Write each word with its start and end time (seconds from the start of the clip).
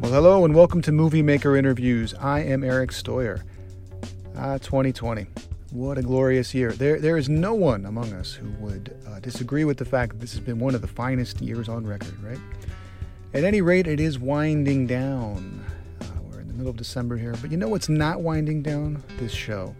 Well, 0.00 0.12
hello 0.12 0.46
and 0.46 0.54
welcome 0.54 0.80
to 0.82 0.92
Movie 0.92 1.20
Maker 1.20 1.56
Interviews. 1.56 2.14
I 2.14 2.40
am 2.40 2.64
Eric 2.64 2.90
Stoyer. 2.90 3.42
Ah, 4.34 4.56
2020. 4.56 5.26
What 5.72 5.98
a 5.98 6.02
glorious 6.02 6.54
year. 6.54 6.72
There, 6.72 6.98
there 6.98 7.18
is 7.18 7.28
no 7.28 7.52
one 7.52 7.84
among 7.84 8.14
us 8.14 8.32
who 8.32 8.48
would 8.60 8.96
uh, 9.06 9.20
disagree 9.20 9.64
with 9.64 9.76
the 9.76 9.84
fact 9.84 10.12
that 10.12 10.20
this 10.20 10.32
has 10.32 10.40
been 10.40 10.58
one 10.58 10.74
of 10.74 10.80
the 10.80 10.88
finest 10.88 11.42
years 11.42 11.68
on 11.68 11.86
record, 11.86 12.14
right? 12.24 12.38
At 13.34 13.44
any 13.44 13.60
rate, 13.60 13.86
it 13.86 14.00
is 14.00 14.18
winding 14.18 14.86
down. 14.86 15.62
Uh, 16.00 16.06
we're 16.30 16.40
in 16.40 16.48
the 16.48 16.54
middle 16.54 16.70
of 16.70 16.78
December 16.78 17.18
here, 17.18 17.34
but 17.42 17.50
you 17.50 17.58
know 17.58 17.68
what's 17.68 17.90
not 17.90 18.22
winding 18.22 18.62
down? 18.62 19.04
This 19.18 19.32
show. 19.32 19.76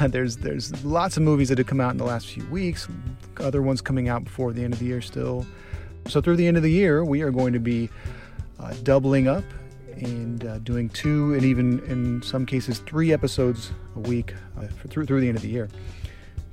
there's 0.02 0.36
there's 0.36 0.84
lots 0.84 1.16
of 1.16 1.22
movies 1.22 1.48
that 1.48 1.56
have 1.56 1.66
come 1.66 1.80
out 1.80 1.92
in 1.92 1.96
the 1.96 2.04
last 2.04 2.26
few 2.26 2.44
weeks, 2.48 2.88
other 3.38 3.62
ones 3.62 3.80
coming 3.80 4.10
out 4.10 4.22
before 4.22 4.52
the 4.52 4.62
end 4.62 4.74
of 4.74 4.80
the 4.80 4.86
year 4.86 5.00
still. 5.00 5.46
So 6.08 6.20
through 6.20 6.36
the 6.36 6.46
end 6.46 6.58
of 6.58 6.62
the 6.62 6.70
year, 6.70 7.04
we 7.04 7.22
are 7.22 7.30
going 7.30 7.54
to 7.54 7.58
be 7.58 7.88
uh, 8.60 8.74
doubling 8.82 9.28
up 9.28 9.44
and 9.96 10.44
uh, 10.46 10.58
doing 10.58 10.88
two 10.88 11.34
and 11.34 11.44
even 11.44 11.80
in 11.86 12.22
some 12.22 12.46
cases 12.46 12.78
three 12.80 13.12
episodes 13.12 13.72
a 13.96 14.00
week 14.00 14.34
uh, 14.58 14.66
through 14.88 15.06
through 15.06 15.20
the 15.20 15.28
end 15.28 15.36
of 15.36 15.42
the 15.42 15.48
year. 15.48 15.68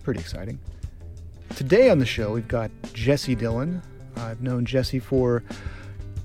Pretty 0.03 0.19
exciting. 0.19 0.59
Today 1.55 1.89
on 1.89 1.99
the 1.99 2.05
show, 2.05 2.33
we've 2.33 2.47
got 2.47 2.71
Jesse 2.93 3.35
Dylan. 3.35 3.81
I've 4.17 4.41
known 4.41 4.65
Jesse 4.65 4.99
for 4.99 5.43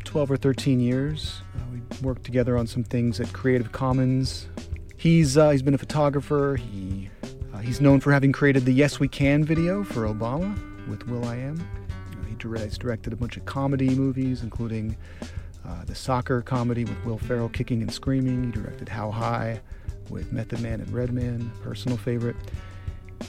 12 0.04 0.32
or 0.32 0.36
13 0.36 0.80
years. 0.80 1.40
Uh, 1.56 1.60
we 1.72 1.80
worked 2.06 2.24
together 2.24 2.56
on 2.56 2.66
some 2.66 2.84
things 2.84 3.20
at 3.20 3.32
Creative 3.32 3.70
Commons. 3.72 4.48
He's 4.96 5.36
uh, 5.36 5.50
he's 5.50 5.62
been 5.62 5.74
a 5.74 5.78
photographer. 5.78 6.56
He 6.56 7.10
uh, 7.52 7.58
he's 7.58 7.80
known 7.80 8.00
for 8.00 8.12
having 8.12 8.32
created 8.32 8.64
the 8.64 8.72
Yes 8.72 9.00
We 9.00 9.08
Can 9.08 9.44
video 9.44 9.84
for 9.84 10.06
Obama 10.06 10.56
with 10.88 11.06
will.i.am. 11.08 11.58
He 12.28 12.34
direct, 12.36 12.78
directed 12.78 13.12
a 13.12 13.16
bunch 13.16 13.36
of 13.36 13.44
comedy 13.44 13.90
movies, 13.90 14.42
including 14.42 14.96
uh, 15.66 15.84
the 15.84 15.94
soccer 15.94 16.42
comedy 16.42 16.84
with 16.84 17.04
Will 17.04 17.18
Ferrell 17.18 17.48
kicking 17.48 17.82
and 17.82 17.92
screaming. 17.92 18.44
He 18.44 18.50
directed 18.50 18.88
How 18.88 19.10
High 19.10 19.60
with 20.10 20.32
Method 20.32 20.60
Man 20.60 20.80
and 20.80 20.90
Redman, 20.92 21.50
personal 21.62 21.96
favorite. 21.96 22.36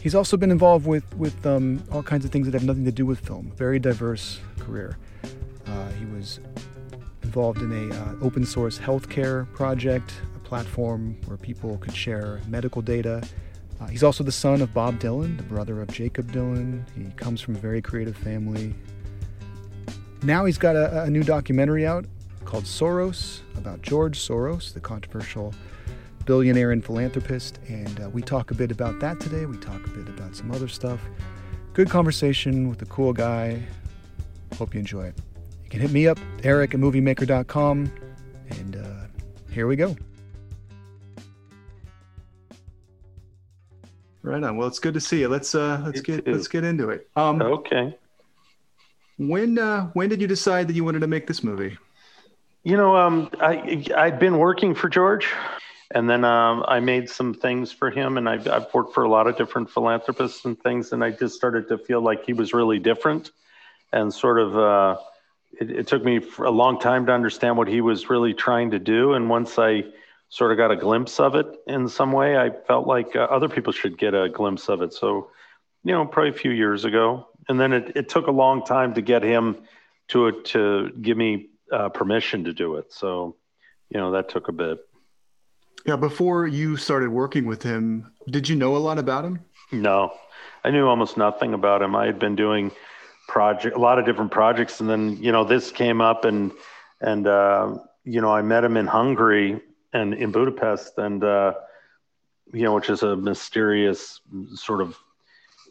He's 0.02 0.16
also 0.16 0.38
been 0.38 0.52
involved 0.52 0.86
with 0.86 1.16
with 1.16 1.46
um, 1.46 1.84
all 1.92 2.04
kinds 2.04 2.26
of 2.26 2.32
things 2.32 2.46
that 2.46 2.54
have 2.54 2.64
nothing 2.64 2.86
to 2.86 2.92
do 2.92 3.06
with 3.06 3.20
film. 3.20 3.52
Very 3.56 3.80
diverse 3.80 4.40
career. 4.60 4.98
Uh, 5.68 5.90
he 5.92 6.06
was 6.06 6.40
involved 7.22 7.62
in 7.62 7.72
a 7.72 7.96
uh, 7.96 8.16
open 8.22 8.46
source 8.46 8.78
healthcare 8.78 9.52
project 9.54 10.14
a 10.36 10.40
platform 10.40 11.18
where 11.26 11.38
people 11.38 11.78
could 11.78 11.96
share 11.96 12.42
medical 12.48 12.82
data. 12.82 13.24
Uh, 13.80 13.88
he's 13.88 14.04
also 14.04 14.24
the 14.24 14.32
son 14.32 14.62
of 14.62 14.74
Bob 14.74 15.00
Dylan, 15.00 15.38
the 15.38 15.44
brother 15.44 15.82
of 15.82 15.90
Jakob 15.90 16.32
Dylan. 16.32 16.84
He 16.96 17.06
comes 17.16 17.42
from 17.42 17.56
a 17.56 17.60
very 17.60 17.82
creative 17.82 18.16
family. 18.16 18.74
Now 20.22 20.46
he's 20.46 20.58
got 20.58 20.76
a, 20.76 21.04
a 21.04 21.10
new 21.10 21.24
documentary 21.24 21.86
out 21.86 22.06
called 22.46 22.66
Soros 22.66 23.40
about 23.58 23.82
George 23.82 24.20
Soros, 24.20 24.74
the 24.74 24.80
controversial 24.80 25.54
billionaire 26.26 26.72
and 26.72 26.84
philanthropist. 26.84 27.60
And 27.68 28.00
uh, 28.02 28.10
we 28.10 28.22
talk 28.22 28.52
a 28.52 28.54
bit 28.54 28.72
about 28.72 29.00
that 29.00 29.20
today. 29.20 29.46
We 29.46 29.58
talk 29.58 29.86
a 29.86 29.90
bit 29.90 30.08
about 30.10 30.36
some 30.36 30.52
other 30.52 30.68
stuff. 30.68 31.00
Good 31.74 31.90
conversation 31.90 32.70
with 32.70 32.82
a 32.82 32.86
cool 32.86 33.14
guy. 33.14 33.62
Hope 34.58 34.74
you 34.74 34.80
enjoy 34.80 35.06
it. 35.08 35.16
You 35.64 35.70
can 35.70 35.80
hit 35.80 35.92
me 35.92 36.08
up, 36.08 36.20
eric 36.44 36.74
at 36.76 36.80
moviemaker.com. 36.80 37.92
And 38.52 38.76
uh, 38.76 39.08
here 39.52 39.66
we 39.68 39.76
go. 39.76 39.96
Right 44.22 44.42
on. 44.42 44.56
Well, 44.56 44.68
it's 44.68 44.80
good 44.80 44.94
to 44.94 45.02
see 45.02 45.20
you. 45.20 45.28
Let's 45.28 45.54
uh 45.54 45.82
let's 45.84 45.98
You 45.98 46.04
get 46.04 46.26
too. 46.26 46.32
let's 46.34 46.48
get 46.48 46.64
into 46.64 46.90
it. 46.90 47.10
Um 47.16 47.42
Okay. 47.42 47.98
when 49.18 49.60
uh 49.60 49.88
when 49.88 50.08
did 50.08 50.22
you 50.22 50.28
decide 50.28 50.68
that 50.70 50.76
you 50.76 50.84
wanted 50.86 51.00
to 51.00 51.08
make 51.08 51.28
this 51.28 51.44
movie? 51.44 51.78
You 52.64 52.78
know, 52.78 52.96
um, 52.96 53.30
I 53.42 53.84
I'd 53.96 54.20
been 54.20 54.38
working 54.38 54.74
for 54.74 54.88
George, 54.88 55.28
and 55.92 56.10
then 56.10 56.24
um, 56.24 56.64
I 56.66 56.80
made 56.80 57.10
some 57.10 57.34
things 57.34 57.74
for 57.74 57.92
him, 57.92 58.18
and 58.18 58.30
I've, 58.30 58.48
I've 58.48 58.74
worked 58.74 58.94
for 58.94 59.04
a 59.04 59.10
lot 59.10 59.28
of 59.28 59.36
different 59.36 59.70
philanthropists 59.70 60.46
and 60.46 60.58
things, 60.58 60.94
and 60.94 61.04
I 61.04 61.12
just 61.12 61.36
started 61.36 61.68
to 61.68 61.78
feel 61.78 62.00
like 62.00 62.26
he 62.26 62.32
was 62.32 62.54
really 62.54 62.80
different, 62.80 63.32
and 63.92 64.14
sort 64.14 64.40
of. 64.40 64.58
Uh, 64.58 64.98
it, 65.60 65.70
it 65.70 65.88
took 65.88 66.04
me 66.04 66.20
a 66.40 66.50
long 66.50 66.80
time 66.80 67.06
to 67.06 67.12
understand 67.12 67.58
what 67.58 67.68
he 67.68 67.80
was 67.82 68.10
really 68.10 68.34
trying 68.34 68.72
to 68.72 68.80
do, 68.80 69.14
and 69.14 69.30
once 69.30 69.60
I 69.60 69.84
sort 70.30 70.52
of 70.52 70.58
got 70.58 70.72
a 70.72 70.76
glimpse 70.76 71.20
of 71.20 71.36
it 71.36 71.46
in 71.68 71.88
some 71.88 72.12
way, 72.12 72.38
I 72.38 72.50
felt 72.50 72.88
like 72.88 73.16
uh, 73.16 73.20
other 73.20 73.50
people 73.50 73.72
should 73.72 73.98
get 73.98 74.16
a 74.16 74.30
glimpse 74.30 74.68
of 74.68 74.82
it. 74.82 74.94
So, 74.94 75.30
you 75.84 75.92
know, 75.92 76.06
probably 76.06 76.32
a 76.32 76.34
few 76.34 76.50
years 76.50 76.86
ago, 76.86 77.28
and 77.48 77.60
then 77.60 77.72
it, 77.72 77.92
it 77.96 78.10
took 78.10 78.26
a 78.26 78.32
long 78.32 78.66
time 78.66 78.96
to 78.96 79.02
get 79.02 79.22
him 79.22 79.58
to 80.08 80.42
to 80.44 80.90
give 81.02 81.18
me 81.18 81.50
uh, 81.74 81.90
permission 81.90 82.44
to 82.46 82.54
do 82.54 82.76
it. 82.76 82.94
So, 82.94 83.36
you 83.90 84.00
know, 84.00 84.12
that 84.12 84.30
took 84.30 84.48
a 84.48 84.52
bit. 84.52 84.80
Yeah, 85.86 85.98
before 85.98 86.48
you 86.48 86.78
started 86.78 87.10
working 87.10 87.46
with 87.46 87.64
him, 87.64 88.12
did 88.30 88.48
you 88.48 88.56
know 88.56 88.78
a 88.78 88.80
lot 88.80 89.00
about 89.00 89.26
him? 89.26 89.40
No, 89.72 90.14
I 90.64 90.72
knew 90.72 90.88
almost 90.88 91.18
nothing 91.18 91.54
about 91.54 91.82
him. 91.82 91.96
I 91.96 92.06
had 92.06 92.20
been 92.20 92.36
doing 92.36 92.72
project 93.28 93.76
a 93.76 93.80
lot 93.80 94.00
of 94.00 94.06
different 94.06 94.32
projects, 94.32 94.80
and 94.80 94.90
then 94.90 95.18
you 95.22 95.32
know 95.32 95.44
this 95.44 95.72
came 95.72 96.00
up, 96.00 96.24
and 96.24 96.52
and 97.02 97.28
uh, 97.28 97.76
you 98.06 98.22
know 98.22 98.32
I 98.32 98.42
met 98.44 98.64
him 98.64 98.78
in 98.78 98.88
Hungary 98.88 99.60
and 99.92 100.14
in 100.14 100.32
Budapest, 100.32 100.98
and 100.98 101.22
uh, 101.24 101.54
you 102.54 102.64
know 102.64 102.76
which 102.76 102.90
is 102.90 103.04
a 103.04 103.18
mysterious 103.18 104.22
sort 104.54 104.80
of 104.80 104.98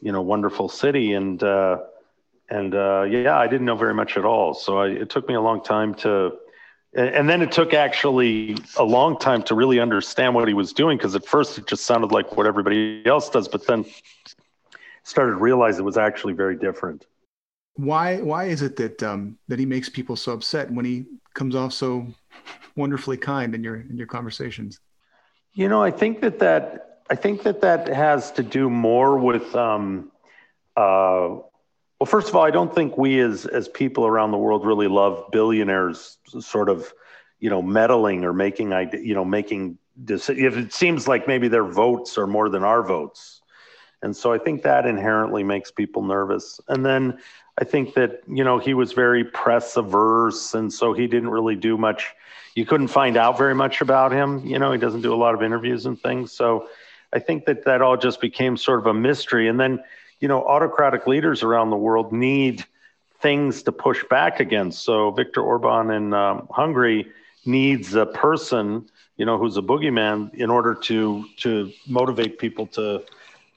you 0.02 0.12
know 0.12 0.20
wonderful 0.20 0.68
city, 0.68 1.14
and 1.14 1.42
uh, 1.42 1.78
and 2.52 2.74
uh, 2.74 3.02
yeah, 3.08 3.38
I 3.38 3.46
didn't 3.46 3.64
know 3.64 3.76
very 3.76 3.94
much 3.94 4.18
at 4.18 4.26
all. 4.26 4.52
So 4.52 4.78
I, 4.78 4.88
it 4.88 5.08
took 5.08 5.26
me 5.26 5.34
a 5.34 5.40
long 5.40 5.62
time 5.62 5.94
to. 5.96 6.32
And 6.94 7.08
and 7.08 7.28
then 7.28 7.40
it 7.40 7.50
took 7.50 7.72
actually 7.72 8.58
a 8.76 8.84
long 8.84 9.18
time 9.18 9.42
to 9.44 9.54
really 9.54 9.80
understand 9.80 10.34
what 10.34 10.46
he 10.46 10.52
was 10.52 10.74
doing 10.74 10.98
because 10.98 11.14
at 11.14 11.24
first 11.24 11.56
it 11.56 11.66
just 11.66 11.86
sounded 11.86 12.12
like 12.12 12.36
what 12.36 12.46
everybody 12.46 13.02
else 13.06 13.30
does, 13.30 13.48
but 13.48 13.66
then 13.66 13.86
started 15.02 15.32
to 15.32 15.38
realize 15.38 15.78
it 15.78 15.84
was 15.84 15.96
actually 15.96 16.34
very 16.34 16.56
different. 16.56 17.06
Why 17.76 18.18
why 18.18 18.44
is 18.44 18.60
it 18.60 18.76
that 18.76 19.02
um 19.02 19.38
that 19.48 19.58
he 19.58 19.64
makes 19.64 19.88
people 19.88 20.16
so 20.16 20.32
upset 20.32 20.70
when 20.70 20.84
he 20.84 21.06
comes 21.32 21.54
off 21.54 21.72
so 21.72 22.06
wonderfully 22.76 23.16
kind 23.16 23.54
in 23.54 23.64
your 23.64 23.76
in 23.76 23.96
your 23.96 24.06
conversations? 24.06 24.78
You 25.54 25.70
know, 25.70 25.82
I 25.82 25.90
think 25.90 26.20
that 26.20 26.38
that 26.40 27.00
I 27.08 27.14
think 27.14 27.44
that 27.44 27.62
that 27.62 27.88
has 27.88 28.30
to 28.32 28.42
do 28.42 28.68
more 28.68 29.16
with. 29.16 29.56
Um, 29.56 30.10
uh, 30.76 31.36
well, 32.02 32.06
first 32.08 32.28
of 32.28 32.34
all, 32.34 32.42
I 32.42 32.50
don't 32.50 32.74
think 32.74 32.98
we 32.98 33.20
as 33.20 33.46
as 33.46 33.68
people 33.68 34.04
around 34.04 34.32
the 34.32 34.36
world 34.36 34.66
really 34.66 34.88
love 34.88 35.30
billionaires 35.30 36.18
sort 36.40 36.68
of, 36.68 36.92
you 37.38 37.48
know, 37.48 37.62
meddling 37.62 38.24
or 38.24 38.32
making 38.32 38.72
you 39.04 39.14
know 39.14 39.24
making 39.24 39.78
if 40.08 40.28
it 40.28 40.72
seems 40.72 41.06
like 41.06 41.28
maybe 41.28 41.46
their 41.46 41.62
votes 41.62 42.18
are 42.18 42.26
more 42.26 42.48
than 42.48 42.64
our 42.64 42.82
votes, 42.82 43.40
and 44.02 44.16
so 44.16 44.32
I 44.32 44.38
think 44.38 44.62
that 44.62 44.84
inherently 44.84 45.44
makes 45.44 45.70
people 45.70 46.02
nervous. 46.02 46.58
And 46.66 46.84
then 46.84 47.20
I 47.56 47.62
think 47.62 47.94
that 47.94 48.22
you 48.26 48.42
know 48.42 48.58
he 48.58 48.74
was 48.74 48.94
very 48.94 49.22
press 49.22 49.76
averse, 49.76 50.54
and 50.54 50.72
so 50.72 50.94
he 50.94 51.06
didn't 51.06 51.30
really 51.30 51.54
do 51.54 51.78
much. 51.78 52.12
You 52.56 52.66
couldn't 52.66 52.88
find 52.88 53.16
out 53.16 53.38
very 53.38 53.54
much 53.54 53.80
about 53.80 54.10
him. 54.10 54.44
You 54.44 54.58
know, 54.58 54.72
he 54.72 54.78
doesn't 54.78 55.02
do 55.02 55.14
a 55.14 55.22
lot 55.24 55.34
of 55.34 55.42
interviews 55.44 55.86
and 55.86 56.02
things. 56.02 56.32
So 56.32 56.68
I 57.12 57.20
think 57.20 57.44
that 57.44 57.64
that 57.66 57.80
all 57.80 57.96
just 57.96 58.20
became 58.20 58.56
sort 58.56 58.80
of 58.80 58.86
a 58.86 58.92
mystery. 58.92 59.46
And 59.46 59.60
then 59.60 59.84
you 60.22 60.28
know, 60.28 60.44
autocratic 60.44 61.08
leaders 61.08 61.42
around 61.42 61.70
the 61.70 61.76
world 61.76 62.12
need 62.12 62.64
things 63.20 63.64
to 63.64 63.72
push 63.72 64.04
back 64.04 64.38
against. 64.38 64.84
So 64.84 65.10
Viktor 65.10 65.42
Orban 65.42 65.90
in 65.90 66.14
um, 66.14 66.46
Hungary 66.48 67.08
needs 67.44 67.94
a 67.94 68.06
person, 68.06 68.88
you 69.16 69.26
know, 69.26 69.36
who's 69.36 69.56
a 69.56 69.62
boogeyman 69.62 70.32
in 70.34 70.48
order 70.48 70.74
to 70.74 71.24
to 71.38 71.72
motivate 71.88 72.38
people 72.38 72.68
to 72.68 73.02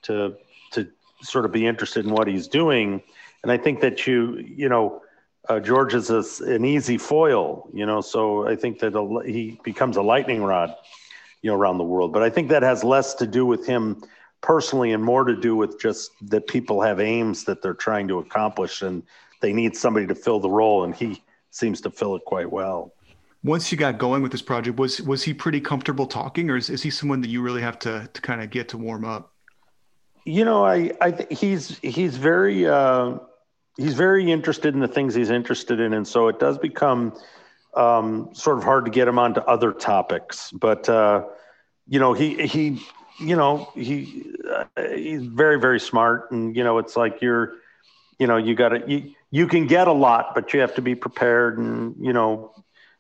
to 0.02 0.36
to 0.72 0.88
sort 1.22 1.46
of 1.46 1.52
be 1.52 1.68
interested 1.68 2.04
in 2.04 2.12
what 2.12 2.28
he's 2.28 2.48
doing. 2.48 3.04
And 3.44 3.52
I 3.52 3.58
think 3.58 3.82
that 3.82 4.08
you, 4.08 4.38
you 4.38 4.68
know, 4.68 5.04
uh, 5.48 5.60
George 5.60 5.94
is 5.94 6.10
a, 6.10 6.24
an 6.46 6.66
easy 6.66 6.98
foil, 6.98 7.70
you 7.74 7.86
know, 7.86 8.02
so 8.02 8.48
I 8.48 8.56
think 8.56 8.80
that 8.80 8.96
a, 8.96 9.24
he 9.24 9.60
becomes 9.64 9.98
a 9.98 10.02
lightning 10.02 10.42
rod, 10.42 10.76
you 11.44 11.52
know, 11.52 11.58
around 11.58 11.78
the 11.78 11.84
world. 11.84 12.12
But 12.12 12.24
I 12.24 12.32
think 12.32 12.50
that 12.50 12.64
has 12.64 12.84
less 12.84 13.14
to 13.16 13.28
do 13.28 13.46
with 13.46 13.68
him 13.68 14.02
personally 14.46 14.94
and 14.94 15.04
more 15.04 15.24
to 15.24 15.36
do 15.36 15.56
with 15.56 15.82
just 15.82 16.12
that 16.30 16.46
people 16.46 16.80
have 16.80 17.00
aims 17.00 17.46
that 17.46 17.64
they're 17.64 17.74
trying 17.74 18.08
to 18.08 18.20
accomplish 18.20 18.84
and 18.84 19.02
they 19.42 19.52
need 19.52 19.76
somebody 19.76 20.06
to 20.06 20.14
fill 20.14 20.40
the 20.40 20.50
role. 20.50 20.84
And 20.84 20.96
he 20.96 21.24
seems 21.50 21.82
to 21.82 21.90
fill 21.90 22.16
it 22.16 22.24
quite 22.26 22.52
well. 22.52 22.94
Once 23.44 23.72
you 23.72 23.78
got 23.78 23.98
going 23.98 24.22
with 24.22 24.32
this 24.32 24.44
project, 24.44 24.78
was 24.78 25.02
was 25.02 25.24
he 25.24 25.34
pretty 25.34 25.60
comfortable 25.60 26.06
talking, 26.06 26.50
or 26.50 26.58
is, 26.58 26.70
is 26.70 26.82
he 26.84 26.90
someone 26.90 27.22
that 27.22 27.30
you 27.30 27.42
really 27.42 27.62
have 27.62 27.78
to 27.80 28.08
to 28.14 28.22
kind 28.22 28.42
of 28.42 28.50
get 28.50 28.70
to 28.70 28.78
warm 28.78 29.04
up? 29.06 29.34
You 30.26 30.46
know, 30.46 30.66
I, 30.66 30.92
I 31.02 31.12
th- 31.12 31.40
he's 31.40 31.78
he's 31.80 32.18
very 32.18 32.68
uh, 32.68 33.18
he's 33.78 33.94
very 33.94 34.32
interested 34.32 34.74
in 34.74 34.80
the 34.80 34.88
things 34.88 35.14
he's 35.14 35.30
interested 35.30 35.80
in, 35.80 35.94
and 35.94 36.08
so 36.08 36.28
it 36.28 36.40
does 36.40 36.58
become 36.58 37.14
um, 37.76 38.30
sort 38.34 38.58
of 38.58 38.64
hard 38.64 38.86
to 38.86 38.92
get 38.92 39.08
him 39.08 39.20
onto 39.20 39.42
other 39.42 39.72
topics. 39.72 40.52
But 40.52 40.90
uh, 40.90 41.26
you 41.88 42.00
know, 42.00 42.14
he 42.14 42.48
he 42.48 42.82
you 43.20 43.36
know 43.36 43.72
he 43.76 44.26
uh, 44.50 44.66
he's 44.96 45.24
very 45.24 45.60
very 45.60 45.80
smart, 45.80 46.32
and 46.32 46.56
you 46.56 46.64
know, 46.64 46.78
it's 46.78 46.96
like 46.96 47.22
you're 47.22 47.54
you 48.20 48.28
know 48.28 48.38
you 48.38 48.56
got 48.56 48.70
to 48.70 48.84
you, 48.88 49.14
you 49.32 49.48
can 49.48 49.68
get 49.68 49.88
a 49.88 49.94
lot, 49.94 50.34
but 50.36 50.54
you 50.54 50.62
have 50.62 50.76
to 50.76 50.82
be 50.82 50.96
prepared, 50.96 51.58
and 51.58 51.96
you 52.00 52.14
know. 52.14 52.52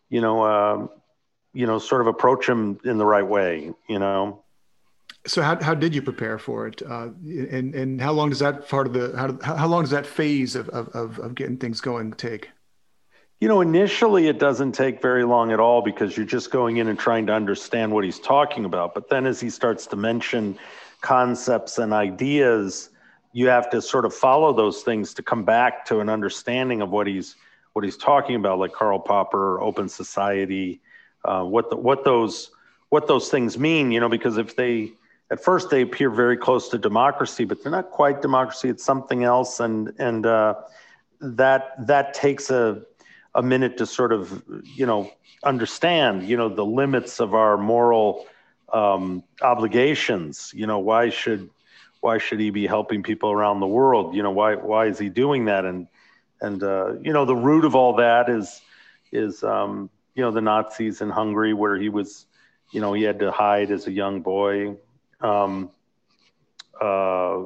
you 0.08 0.22
know, 0.22 0.44
uh, 0.44 0.88
you 1.52 1.66
know, 1.66 1.80
sort 1.80 2.00
of 2.02 2.08
approach 2.08 2.48
him 2.48 2.80
in 2.86 2.98
the 2.98 3.06
right 3.06 3.26
way, 3.28 3.74
you 3.90 3.98
know. 4.00 4.44
So 5.26 5.42
how, 5.42 5.62
how 5.62 5.74
did 5.74 5.96
you 5.96 6.02
prepare 6.02 6.38
for 6.38 6.68
it, 6.68 6.82
uh, 6.84 7.10
and 7.26 7.74
and 7.74 8.00
how 8.00 8.14
long 8.14 8.30
does 8.30 8.40
that 8.40 8.70
part 8.70 8.86
of 8.88 8.94
the 8.94 9.18
how 9.18 9.56
how 9.56 9.68
long 9.68 9.82
does 9.82 9.90
that 9.90 10.06
phase 10.06 10.56
of 10.56 10.70
of 10.70 11.20
of 11.20 11.34
getting 11.34 11.58
things 11.58 11.82
going 11.82 12.14
take? 12.14 12.52
You 13.42 13.50
know, 13.50 13.60
initially 13.60 14.28
it 14.28 14.40
doesn't 14.40 14.72
take 14.72 15.02
very 15.02 15.26
long 15.26 15.52
at 15.52 15.60
all 15.60 15.82
because 15.82 16.16
you're 16.16 16.26
just 16.26 16.52
going 16.52 16.78
in 16.78 16.88
and 16.88 16.98
trying 16.98 17.26
to 17.28 17.34
understand 17.34 17.92
what 17.92 18.06
he's 18.06 18.20
talking 18.20 18.64
about. 18.64 18.94
But 18.94 19.10
then 19.10 19.26
as 19.26 19.42
he 19.42 19.50
starts 19.50 19.88
to 19.88 19.98
mention 19.98 20.58
concepts 21.02 21.78
and 21.78 21.92
ideas, 21.92 22.90
you 23.34 23.48
have 23.48 23.70
to 23.72 23.82
sort 23.82 24.06
of 24.06 24.14
follow 24.14 24.54
those 24.54 24.84
things 24.84 25.14
to 25.16 25.22
come 25.22 25.44
back 25.44 25.86
to 25.88 26.00
an 26.00 26.08
understanding 26.08 26.82
of 26.82 26.90
what 26.92 27.08
he's 27.08 27.36
what 27.74 27.84
he's 27.84 27.98
talking 27.98 28.38
about, 28.38 28.58
like 28.58 28.72
Karl 28.72 29.00
Popper, 29.00 29.60
open 29.60 29.90
society, 29.90 30.80
uh, 31.26 31.44
what 31.44 31.70
the, 31.70 31.76
what 31.76 32.06
those 32.06 32.52
what 32.88 33.08
those 33.08 33.28
things 33.28 33.60
mean. 33.60 33.92
You 33.92 34.00
know, 34.00 34.08
because 34.08 34.38
if 34.38 34.56
they 34.56 34.94
at 35.30 35.44
first 35.44 35.70
they 35.70 35.82
appear 35.82 36.10
very 36.10 36.38
close 36.38 36.70
to 36.70 36.78
democracy, 36.78 37.44
but 37.44 37.62
they're 37.62 37.72
not 37.74 37.92
quite 37.92 38.22
democracy. 38.22 38.70
It's 38.70 38.86
something 38.86 39.26
else, 39.26 39.60
and 39.60 39.92
and 40.00 40.26
uh, 40.26 40.56
that 41.20 41.86
that 41.86 42.14
takes 42.14 42.50
a 42.50 42.82
a 43.36 43.44
minute 43.44 43.78
to 43.78 43.86
sort 43.86 44.14
of 44.14 44.44
you 44.76 44.86
know 44.86 45.12
understand 45.44 46.24
you 46.24 46.38
know 46.38 46.50
the 46.50 46.66
limits 46.66 47.20
of 47.20 47.36
our 47.36 47.58
moral 47.58 48.26
um, 48.74 49.24
obligations. 49.42 50.52
You 50.56 50.68
know, 50.68 50.80
why 50.80 51.10
should 51.10 51.50
why 52.02 52.18
should 52.18 52.40
he 52.40 52.50
be 52.50 52.68
helping 52.68 53.04
people 53.04 53.32
around 53.32 53.60
the 53.60 53.68
world? 53.68 54.16
You 54.16 54.24
know, 54.24 54.32
why 54.32 54.56
why 54.56 54.88
is 54.88 54.98
he 54.98 55.10
doing 55.10 55.46
that? 55.46 55.66
And 55.66 55.88
and 56.42 56.64
uh, 56.64 56.94
you 57.02 57.14
know, 57.14 57.26
the 57.26 57.36
root 57.36 57.66
of 57.66 57.76
all 57.76 57.98
that 57.98 58.30
is 58.30 58.62
is 59.12 59.44
um, 59.44 59.90
you 60.16 60.24
know 60.24 60.32
the 60.32 60.42
Nazis 60.42 61.02
in 61.02 61.10
Hungary, 61.10 61.54
where 61.54 61.78
he 61.78 61.90
was, 61.90 62.26
you 62.72 62.82
know, 62.82 62.94
he 62.94 63.04
had 63.04 63.20
to 63.20 63.32
hide 63.32 63.72
as 63.72 63.88
a 63.88 63.92
young 63.92 64.22
boy. 64.22 64.76
Um, 65.22 65.72
uh, 66.80 67.44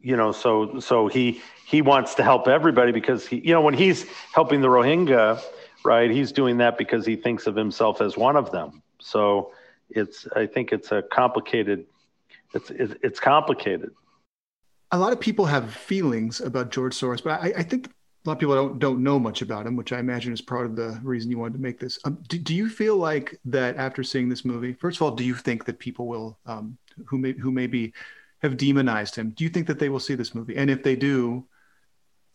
you 0.00 0.16
know, 0.16 0.32
so 0.32 0.80
so 0.80 1.08
he 1.08 1.40
he 1.66 1.82
wants 1.82 2.14
to 2.16 2.22
help 2.22 2.48
everybody 2.48 2.92
because 2.92 3.26
he, 3.26 3.38
you 3.40 3.52
know, 3.52 3.60
when 3.60 3.74
he's 3.74 4.06
helping 4.32 4.60
the 4.60 4.68
Rohingya, 4.68 5.40
right, 5.84 6.10
he's 6.10 6.32
doing 6.32 6.58
that 6.58 6.78
because 6.78 7.06
he 7.06 7.16
thinks 7.16 7.46
of 7.46 7.54
himself 7.54 8.00
as 8.00 8.16
one 8.16 8.36
of 8.36 8.50
them. 8.50 8.82
So 9.00 9.52
it's 9.90 10.26
I 10.34 10.46
think 10.46 10.72
it's 10.72 10.92
a 10.92 11.02
complicated 11.02 11.86
it's 12.54 12.70
it's 12.70 13.20
complicated. 13.20 13.90
A 14.92 14.98
lot 14.98 15.12
of 15.12 15.20
people 15.20 15.46
have 15.46 15.72
feelings 15.72 16.40
about 16.40 16.70
George 16.70 16.94
Soros, 16.94 17.22
but 17.22 17.40
I, 17.40 17.52
I 17.58 17.62
think 17.62 17.86
a 17.86 18.28
lot 18.28 18.34
of 18.34 18.38
people 18.38 18.54
don't 18.54 18.78
don't 18.78 19.02
know 19.02 19.18
much 19.18 19.42
about 19.42 19.66
him, 19.66 19.76
which 19.76 19.92
I 19.92 19.98
imagine 19.98 20.32
is 20.32 20.40
part 20.40 20.66
of 20.66 20.76
the 20.76 20.98
reason 21.02 21.30
you 21.30 21.38
wanted 21.38 21.54
to 21.54 21.60
make 21.60 21.78
this. 21.78 21.98
Um, 22.04 22.18
do, 22.28 22.38
do, 22.38 22.54
you 22.54 22.68
feel 22.68 22.96
like 22.96 23.38
that 23.44 23.76
after 23.76 24.02
seeing 24.02 24.28
this 24.28 24.44
movie? 24.44 24.72
First 24.72 24.98
of 24.98 25.02
all, 25.02 25.12
do 25.12 25.24
you 25.24 25.34
think 25.34 25.64
that 25.66 25.78
people 25.78 26.06
will 26.06 26.38
um, 26.44 26.76
who 27.06 27.18
may 27.18 27.32
who 27.32 27.50
maybe 27.52 27.92
have 28.42 28.56
demonized 28.56 29.16
him? 29.16 29.30
Do 29.30 29.44
you 29.44 29.50
think 29.50 29.66
that 29.66 29.78
they 29.78 29.88
will 29.88 30.00
see 30.00 30.14
this 30.14 30.34
movie? 30.34 30.56
And 30.56 30.70
if 30.70 30.82
they 30.82 30.96
do, 30.96 31.46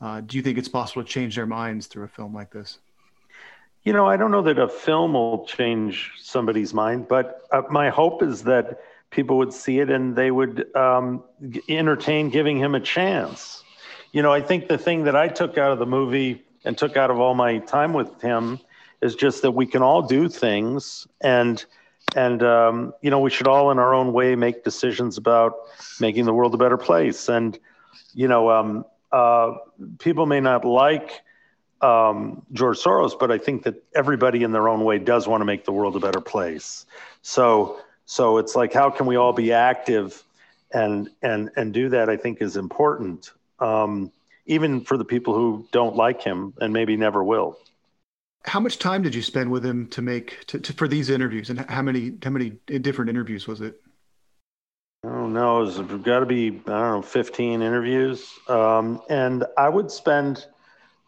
uh, 0.02 0.22
do 0.22 0.38
you 0.38 0.44
think 0.44 0.58
it's 0.58 0.68
possible 0.68 1.04
to 1.04 1.10
change 1.10 1.36
their 1.36 1.46
minds 1.46 1.88
through 1.88 2.04
a 2.04 2.08
film 2.08 2.34
like 2.34 2.52
this? 2.52 2.80
You 3.84 3.94
know, 3.94 4.08
I 4.08 4.18
don't 4.18 4.32
know 4.32 4.42
that 4.44 4.58
a 4.58 4.68
film 4.68 5.14
will 5.14 5.46
change 5.46 6.12
somebody's 6.20 6.74
mind, 6.74 7.08
but 7.08 7.42
uh, 7.52 7.62
my 7.70 7.90
hope 7.90 8.24
is 8.24 8.44
that 8.44 8.80
people 9.12 9.38
would 9.38 9.54
see 9.54 9.80
it 9.80 9.90
and 9.90 10.16
they 10.16 10.32
would 10.32 10.76
um, 10.76 11.24
entertain 11.70 12.30
giving 12.30 12.58
him 12.58 12.76
a 12.76 12.80
chance. 12.80 13.64
You 14.12 14.22
know, 14.22 14.32
I 14.32 14.42
think 14.42 14.68
the 14.68 14.78
thing 14.78 15.04
that 15.04 15.16
I 15.16 15.28
took 15.28 15.58
out 15.58 15.72
of 15.72 15.80
the 15.80 15.86
movie 15.86 16.44
and 16.64 16.78
took 16.78 16.98
out 16.98 17.12
of 17.12 17.20
all 17.20 17.36
my 17.36 17.60
time 17.60 17.94
with 17.94 18.22
him 18.22 18.60
is 19.02 19.16
just 19.16 19.44
that 19.44 19.52
we 19.52 19.66
can 19.66 19.82
all 19.82 20.02
do 20.02 20.28
things 20.30 21.08
and 21.22 21.64
and 22.16 22.42
um, 22.44 22.94
you 23.02 23.12
know 23.12 23.20
we 23.20 23.30
should 23.30 23.48
all 23.48 23.72
in 23.72 23.80
our 23.80 23.94
own 23.94 24.14
way 24.14 24.36
make 24.36 24.64
decisions 24.64 25.18
about 25.18 25.54
making 26.00 26.26
the 26.26 26.34
world 26.34 26.54
a 26.56 26.58
better 26.58 26.78
place 26.78 27.30
and 27.30 27.60
you 28.14 28.28
know 28.28 28.50
um, 28.50 28.86
uh, 29.12 29.56
people 30.00 30.26
may 30.26 30.40
not 30.40 30.66
like 30.66 31.22
um, 31.82 32.46
George 32.54 32.80
Soros, 32.80 33.18
but 33.18 33.32
I 33.32 33.38
think 33.38 33.64
that 33.64 33.84
everybody 33.94 34.44
in 34.44 34.52
their 34.52 34.68
own 34.68 34.84
way 34.84 35.00
does 35.00 35.28
want 35.28 35.42
to 35.42 35.46
make 35.46 35.66
the 35.66 35.72
world 35.72 35.96
a 35.96 36.00
better 36.00 36.22
place. 36.22 36.86
So, 37.22 37.80
so 38.06 38.38
it's 38.38 38.56
like, 38.56 38.74
how 38.74 38.90
can 38.90 39.06
we 39.06 39.16
all 39.16 39.34
be 39.34 39.54
active 39.54 40.24
and 40.74 41.10
and 41.22 41.52
and 41.56 41.74
do 41.74 41.90
that? 41.90 42.10
I 42.10 42.18
think 42.18 42.42
is 42.42 42.58
important, 42.58 43.32
um, 43.60 44.12
even 44.46 44.82
for 44.82 44.98
the 44.98 45.06
people 45.06 45.34
who 45.34 45.68
don't 45.72 45.96
like 45.96 46.22
him 46.22 46.54
and 46.60 46.74
maybe 46.74 46.98
never 46.98 47.24
will. 47.24 47.58
How 48.46 48.60
much 48.60 48.80
time 48.80 49.02
did 49.02 49.16
you 49.16 49.22
spend 49.22 49.52
with 49.52 49.66
him 49.66 49.88
to 49.88 50.02
make 50.02 50.46
to, 50.48 50.60
to 50.60 50.74
for 50.74 50.88
these 50.88 51.10
interviews, 51.10 51.50
and 51.50 51.60
how 51.70 51.82
many 51.82 52.14
how 52.24 52.30
many 52.30 52.52
different 52.80 53.10
interviews 53.10 53.48
was 53.48 53.62
it? 53.62 53.82
I 55.04 55.10
don't 55.10 55.34
know. 55.34 55.64
It's 55.64 55.78
got 55.78 56.20
to 56.20 56.26
be 56.26 56.48
I 56.48 56.52
don't 56.52 56.66
know, 56.68 57.02
fifteen 57.02 57.62
interviews, 57.62 58.32
um, 58.48 59.02
and 59.10 59.46
I 59.58 59.70
would 59.70 59.90
spend 59.92 60.46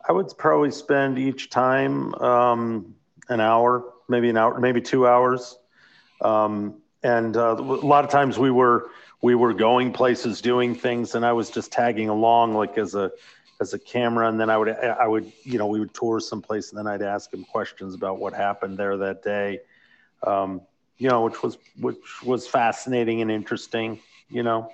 I 0.07 0.11
would 0.11 0.31
probably 0.37 0.71
spend 0.71 1.19
each 1.19 1.49
time 1.49 2.13
um, 2.15 2.95
an 3.29 3.41
hour, 3.41 3.93
maybe 4.07 4.29
an 4.29 4.37
hour, 4.37 4.59
maybe 4.59 4.81
two 4.81 5.07
hours. 5.07 5.57
Um, 6.21 6.81
and 7.03 7.37
uh, 7.37 7.55
a 7.57 7.61
lot 7.61 8.03
of 8.03 8.09
times 8.09 8.39
we 8.39 8.49
were 8.51 8.89
we 9.21 9.35
were 9.35 9.53
going 9.53 9.91
places, 9.91 10.41
doing 10.41 10.75
things, 10.75 11.15
and 11.15 11.25
I 11.25 11.33
was 11.33 11.49
just 11.49 11.71
tagging 11.71 12.09
along, 12.09 12.53
like 12.53 12.77
as 12.77 12.95
a 12.95 13.11
as 13.59 13.73
a 13.73 13.79
camera. 13.79 14.29
And 14.29 14.39
then 14.39 14.49
I 14.49 14.57
would 14.57 14.69
I 14.69 15.07
would 15.07 15.31
you 15.43 15.57
know 15.57 15.67
we 15.67 15.79
would 15.79 15.93
tour 15.93 16.19
someplace, 16.19 16.69
and 16.69 16.77
then 16.77 16.87
I'd 16.87 17.01
ask 17.01 17.33
him 17.33 17.43
questions 17.43 17.95
about 17.95 18.19
what 18.19 18.33
happened 18.33 18.77
there 18.77 18.97
that 18.97 19.23
day. 19.23 19.61
Um, 20.25 20.61
you 20.97 21.09
know, 21.09 21.23
which 21.23 21.41
was 21.43 21.57
which 21.79 22.23
was 22.23 22.47
fascinating 22.47 23.21
and 23.21 23.31
interesting. 23.31 23.99
You 24.29 24.43
know. 24.43 24.71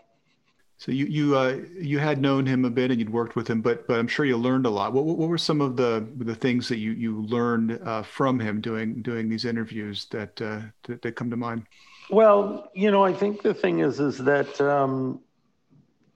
So 0.77 0.91
you 0.91 1.05
you 1.05 1.37
uh, 1.37 1.59
you 1.79 1.99
had 1.99 2.19
known 2.19 2.45
him 2.45 2.65
a 2.65 2.69
bit 2.69 2.91
and 2.91 2.99
you'd 2.99 3.09
worked 3.09 3.37
with 3.37 3.47
him, 3.47 3.61
but 3.61 3.87
but 3.87 3.99
I'm 3.99 4.07
sure 4.07 4.25
you 4.25 4.35
learned 4.35 4.65
a 4.65 4.69
lot. 4.69 4.91
What 4.91 5.05
what 5.05 5.29
were 5.29 5.37
some 5.37 5.61
of 5.61 5.77
the 5.77 6.05
the 6.17 6.35
things 6.35 6.67
that 6.67 6.77
you 6.77 6.91
you 6.91 7.21
learned 7.21 7.79
uh, 7.85 8.03
from 8.03 8.37
him 8.37 8.59
doing 8.59 9.01
doing 9.01 9.29
these 9.29 9.45
interviews 9.45 10.07
that, 10.11 10.41
uh, 10.41 10.59
that, 10.83 11.01
that 11.01 11.15
come 11.15 11.29
to 11.29 11.37
mind? 11.37 11.67
Well, 12.09 12.69
you 12.73 12.91
know, 12.91 13.03
I 13.03 13.13
think 13.13 13.41
the 13.41 13.53
thing 13.53 13.79
is 13.79 13.99
is 13.99 14.17
that 14.19 14.59
um, 14.61 15.21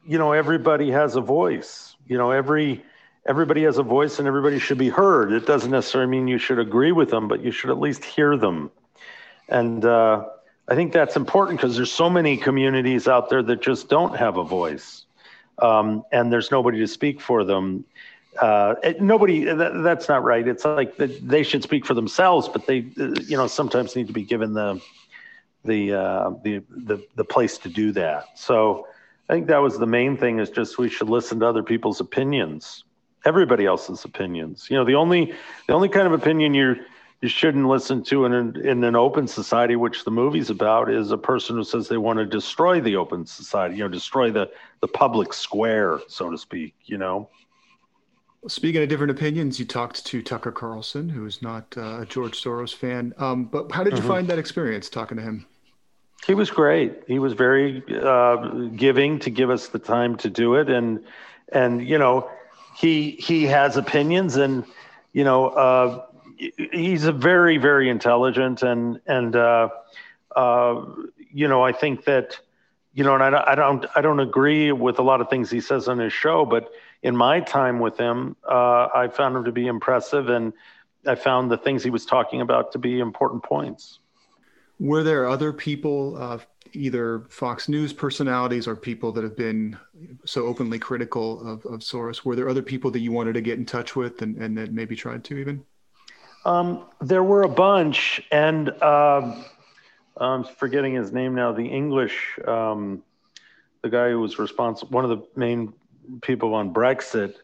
you 0.06 0.18
know 0.18 0.32
everybody 0.34 0.92
has 0.92 1.16
a 1.16 1.22
voice. 1.22 1.96
You 2.08 2.18
know, 2.18 2.32
every 2.32 2.84
everybody 3.26 3.64
has 3.64 3.78
a 3.78 3.84
voice 3.84 4.20
and 4.20 4.28
everybody 4.28 4.60
should 4.60 4.78
be 4.78 4.90
heard. 4.90 5.32
It 5.32 5.46
doesn't 5.46 5.72
necessarily 5.72 6.10
mean 6.10 6.28
you 6.28 6.38
should 6.38 6.60
agree 6.60 6.92
with 6.92 7.10
them, 7.10 7.28
but 7.28 7.42
you 7.44 7.52
should 7.52 7.70
at 7.70 7.80
least 7.80 8.04
hear 8.06 8.38
them. 8.38 8.72
And 9.50 9.84
uh, 9.84 10.26
I 10.68 10.76
think 10.76 10.94
that's 10.94 11.16
important 11.16 11.60
because 11.60 11.76
there's 11.76 11.92
so 11.92 12.10
many 12.10 12.38
communities 12.38 13.08
out 13.08 13.30
there 13.30 13.44
that 13.44 13.62
just 13.62 13.90
don't 13.90 14.16
have 14.16 14.38
a 14.38 14.44
voice, 14.44 15.06
um, 15.60 16.04
and 16.12 16.32
there's 16.32 16.52
nobody 16.52 16.80
to 16.80 16.88
speak 16.88 17.22
for 17.22 17.44
them. 17.44 17.86
Uh, 18.40 18.76
nobody. 19.00 19.46
That, 19.46 19.82
that's 19.84 20.08
not 20.10 20.24
right. 20.24 20.48
It's 20.48 20.66
like 20.66 20.98
they 20.98 21.44
should 21.44 21.64
speak 21.64 21.86
for 21.86 21.94
themselves, 21.94 22.48
but 22.50 22.68
they, 22.68 22.86
you 22.98 23.38
know, 23.38 23.48
sometimes 23.48 23.96
need 23.96 24.08
to 24.08 24.14
be 24.14 24.24
given 24.24 24.54
the 24.54 24.82
the 25.64 25.94
uh, 25.94 26.30
the, 26.44 26.64
the 26.70 27.04
the 27.16 27.26
place 27.26 27.58
to 27.60 27.70
do 27.70 27.92
that. 27.94 28.26
So 28.36 28.88
I 29.30 29.34
think 29.34 29.48
that 29.48 29.58
was 29.58 29.78
the 29.78 29.88
main 29.88 30.18
thing. 30.18 30.40
Is 30.40 30.50
just 30.50 30.78
we 30.78 30.90
should 30.90 31.10
listen 31.10 31.40
to 31.40 31.48
other 31.48 31.64
people's 31.64 32.00
opinions, 32.00 32.84
everybody 33.26 33.66
else's 33.66 34.06
opinions. 34.06 34.68
You 34.70 34.78
know, 34.78 34.86
the 34.86 34.96
only 34.96 35.34
the 35.68 35.74
only 35.74 35.90
kind 35.90 36.08
of 36.08 36.14
opinion 36.14 36.54
you're 36.54 36.78
you 37.22 37.30
shouldn't 37.30 37.68
listen 37.68 38.04
to 38.04 38.26
in 38.26 38.34
an, 38.34 38.56
in 38.64 38.84
an 38.84 38.96
open 38.96 39.28
society, 39.28 39.76
which 39.76 40.04
the 40.04 40.12
movie's 40.12 40.50
about, 40.50 40.92
is 40.92 41.12
a 41.12 41.18
person 41.18 41.56
who 41.56 41.64
says 41.64 41.88
they 41.88 41.98
want 41.98 42.20
to 42.20 42.26
destroy 42.26 42.80
the 42.80 42.96
open 42.96 43.26
society, 43.26 43.76
you 43.76 43.84
know, 43.84 43.88
destroy 43.88 44.30
the, 44.30 44.50
the 44.82 44.88
public 44.88 45.34
square, 45.34 46.00
so 46.08 46.30
to 46.30 46.38
speak, 46.38 46.76
you 46.86 46.98
know. 46.98 47.30
Speaking 48.48 48.82
of 48.82 48.90
different 48.90 49.12
opinions, 49.12 49.60
you 49.60 49.66
talked 49.66 50.06
to 50.06 50.22
Tucker 50.22 50.52
Carlson, 50.52 51.10
who 51.10 51.26
is 51.26 51.42
not 51.42 51.74
uh, 51.76 52.02
a 52.02 52.06
George 52.06 52.42
Soros 52.42 52.74
fan. 52.74 53.14
Um, 53.18 53.46
but 53.46 53.72
how 53.72 53.84
did 53.84 53.94
you 53.94 54.00
mm-hmm. 54.00 54.08
find 54.08 54.28
that 54.28 54.40
experience 54.40 54.90
talking 54.90 55.18
to 55.18 55.24
him? 55.24 55.46
He 56.26 56.34
was 56.34 56.50
great. 56.50 57.04
He 57.08 57.20
was 57.20 57.34
very 57.34 57.84
uh, 58.02 58.36
giving 58.76 59.20
to 59.20 59.30
give 59.30 59.50
us 59.50 59.68
the 59.68 59.80
time 59.80 60.16
to 60.18 60.30
do 60.30 60.56
it, 60.56 60.70
and 60.70 61.04
and 61.52 61.88
you 61.88 61.98
know, 61.98 62.30
he 62.76 63.12
he 63.12 63.44
has 63.44 63.78
opinions, 63.78 64.36
and 64.36 64.66
you 65.14 65.24
know, 65.24 65.50
uh, 65.50 66.06
he's 66.72 67.06
a 67.06 67.12
very 67.12 67.58
very 67.58 67.90
intelligent 67.90 68.64
and 68.64 69.00
and 69.06 69.36
uh, 69.36 69.70
uh, 70.36 70.86
you 71.32 71.48
know 71.48 71.64
I 71.64 71.72
think 71.72 72.06
that 72.06 72.40
you 72.94 73.04
know 73.04 73.16
and 73.16 73.24
I, 73.36 73.44
I 73.48 73.56
don't 73.56 73.86
I 73.96 74.02
don't 74.02 74.20
agree 74.20 74.72
with 74.72 75.00
a 75.00 75.04
lot 75.04 75.22
of 75.22 75.30
things 75.30 75.50
he 75.50 75.62
says 75.62 75.88
on 75.88 76.00
his 76.00 76.14
show, 76.14 76.46
but 76.46 76.72
in 77.04 77.16
my 77.16 77.40
time 77.40 77.80
with 77.80 77.98
him, 77.98 78.36
uh, 78.50 78.88
I 78.94 79.08
found 79.08 79.36
him 79.36 79.46
to 79.46 79.52
be 79.52 79.68
impressive 79.68 80.30
and 80.30 80.54
I 81.06 81.16
found 81.16 81.52
the 81.52 81.58
things 81.58 81.84
he 81.84 81.90
was 81.90 82.06
talking 82.06 82.42
about 82.42 82.72
to 82.74 82.80
be 82.80 83.00
important 83.00 83.44
points. 83.44 84.00
Were 84.80 85.04
there 85.04 85.28
other 85.28 85.54
people, 85.54 86.18
uh, 86.18 86.40
either 86.74 87.22
Fox 87.30 87.70
News 87.70 87.94
personalities 87.94 88.68
or 88.68 88.76
people 88.76 89.12
that 89.14 89.24
have 89.24 89.36
been 89.36 89.78
so 90.26 90.46
openly 90.46 90.80
critical 90.80 91.40
of, 91.48 91.66
of 91.66 91.80
Soros? 91.80 92.24
Were 92.26 92.36
there 92.36 92.50
other 92.50 92.62
people 92.62 92.92
that 92.92 93.00
you 93.00 93.12
wanted 93.12 93.34
to 93.34 93.42
get 93.42 93.58
in 93.58 93.66
touch 93.66 93.96
with 93.96 94.22
and, 94.22 94.38
and 94.38 94.58
that 94.58 94.74
maybe 94.74 94.96
tried 94.96 95.24
to 95.26 95.38
even? 95.38 95.64
Um, 96.46 96.86
there 97.02 97.24
were 97.24 97.42
a 97.44 97.50
bunch, 97.50 98.22
and 98.32 98.70
uh, 98.70 99.44
I'm 100.16 100.44
forgetting 100.44 100.94
his 100.94 101.12
name 101.12 101.36
now. 101.36 101.52
The 101.52 101.66
English, 101.66 102.40
um, 102.48 103.04
the 103.82 103.90
guy 103.90 104.10
who 104.10 104.20
was 104.20 104.40
responsible, 104.40 104.92
one 104.92 105.04
of 105.04 105.10
the 105.10 105.28
main 105.36 105.74
people 106.22 106.54
on 106.54 106.74
Brexit, 106.74 107.36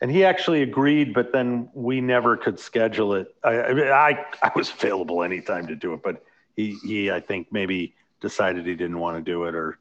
and 0.00 0.10
he 0.10 0.24
actually 0.24 0.62
agreed, 0.62 1.14
but 1.14 1.32
then 1.32 1.68
we 1.74 2.00
never 2.00 2.36
could 2.36 2.58
schedule 2.58 3.14
it. 3.14 3.34
I, 3.42 3.56
I, 3.90 4.26
I 4.42 4.50
was 4.54 4.70
available 4.70 5.22
anytime 5.22 5.66
to 5.68 5.76
do 5.76 5.94
it, 5.94 6.02
but 6.02 6.24
he, 6.56 6.76
he, 6.84 7.10
I 7.10 7.20
think 7.20 7.48
maybe 7.50 7.94
decided 8.20 8.66
he 8.66 8.74
didn't 8.74 8.98
want 8.98 9.16
to 9.16 9.22
do 9.22 9.44
it, 9.44 9.54
or, 9.54 9.78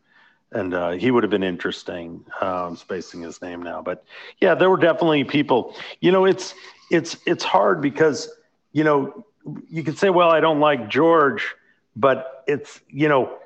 and 0.52 0.74
uh, 0.74 0.92
he 0.92 1.12
would 1.12 1.24
have 1.24 1.32
been 1.32 1.44
interesting. 1.44 2.26
Um, 2.42 2.76
spacing 2.76 3.22
his 3.22 3.42
name 3.42 3.64
now, 3.64 3.82
but 3.82 4.04
yeah, 4.40 4.56
there 4.56 4.70
were 4.70 4.78
definitely 4.78 5.24
people. 5.24 5.76
You 6.00 6.12
know, 6.12 6.26
it's 6.26 6.54
it's 6.92 7.18
it's 7.26 7.44
hard 7.44 7.82
because 7.82 8.30
you 8.72 8.84
know 8.84 9.26
you 9.70 9.84
could 9.84 9.98
say, 9.98 10.10
well, 10.10 10.30
I 10.30 10.40
don't 10.40 10.60
like 10.60 10.90
George, 10.90 11.56
but 11.96 12.44
it's 12.48 12.82
you 12.90 13.10
know 13.10 13.38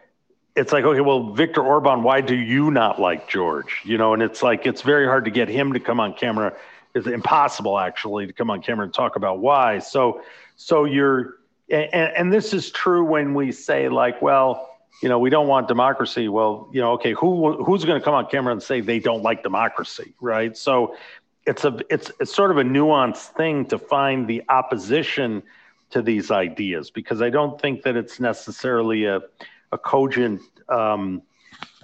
it's 0.57 0.73
like 0.73 0.83
okay 0.83 1.01
well 1.01 1.31
Viktor 1.31 1.61
Orban 1.61 2.03
why 2.03 2.19
do 2.19 2.35
you 2.35 2.71
not 2.71 2.99
like 2.99 3.29
George? 3.29 3.81
You 3.85 3.97
know 3.97 4.13
and 4.13 4.23
it's 4.23 4.41
like 4.41 4.65
it's 4.65 4.81
very 4.81 5.05
hard 5.05 5.25
to 5.25 5.31
get 5.31 5.47
him 5.47 5.73
to 5.73 5.79
come 5.79 5.99
on 5.99 6.13
camera. 6.13 6.53
It's 6.95 7.07
impossible 7.07 7.77
actually 7.77 8.27
to 8.27 8.33
come 8.33 8.49
on 8.49 8.61
camera 8.61 8.85
and 8.85 8.93
talk 8.93 9.15
about 9.15 9.39
why. 9.39 9.79
So 9.79 10.21
so 10.55 10.85
you're 10.85 11.35
and, 11.69 11.93
and 11.93 12.33
this 12.33 12.53
is 12.53 12.71
true 12.71 13.05
when 13.05 13.35
we 13.35 13.51
say 13.51 13.87
like 13.87 14.21
well 14.21 14.69
you 15.03 15.09
know 15.09 15.19
we 15.19 15.29
don't 15.29 15.47
want 15.47 15.67
democracy. 15.67 16.27
Well 16.27 16.69
you 16.73 16.81
know 16.81 16.93
okay 16.93 17.13
who 17.13 17.63
who's 17.63 17.85
going 17.85 18.01
to 18.01 18.03
come 18.03 18.15
on 18.15 18.25
camera 18.25 18.51
and 18.51 18.61
say 18.61 18.81
they 18.81 18.99
don't 18.99 19.21
like 19.21 19.43
democracy 19.43 20.15
right? 20.19 20.57
So 20.57 20.95
it's 21.45 21.65
a 21.65 21.79
it's 21.91 22.11
it's 22.19 22.33
sort 22.33 22.49
of 22.49 22.57
a 22.57 22.63
nuanced 22.63 23.35
thing 23.35 23.65
to 23.67 23.77
find 23.77 24.27
the 24.27 24.41
opposition 24.49 25.43
to 25.91 26.01
these 26.01 26.31
ideas 26.31 26.89
because 26.89 27.21
I 27.21 27.29
don't 27.29 27.61
think 27.61 27.83
that 27.83 27.95
it's 27.95 28.19
necessarily 28.19 29.05
a 29.05 29.21
a 29.71 29.77
cogent 29.77 30.41
um, 30.69 31.21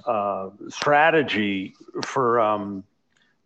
uh, 0.05 0.49
strategy 0.69 1.73
for 2.05 2.39
um, 2.39 2.83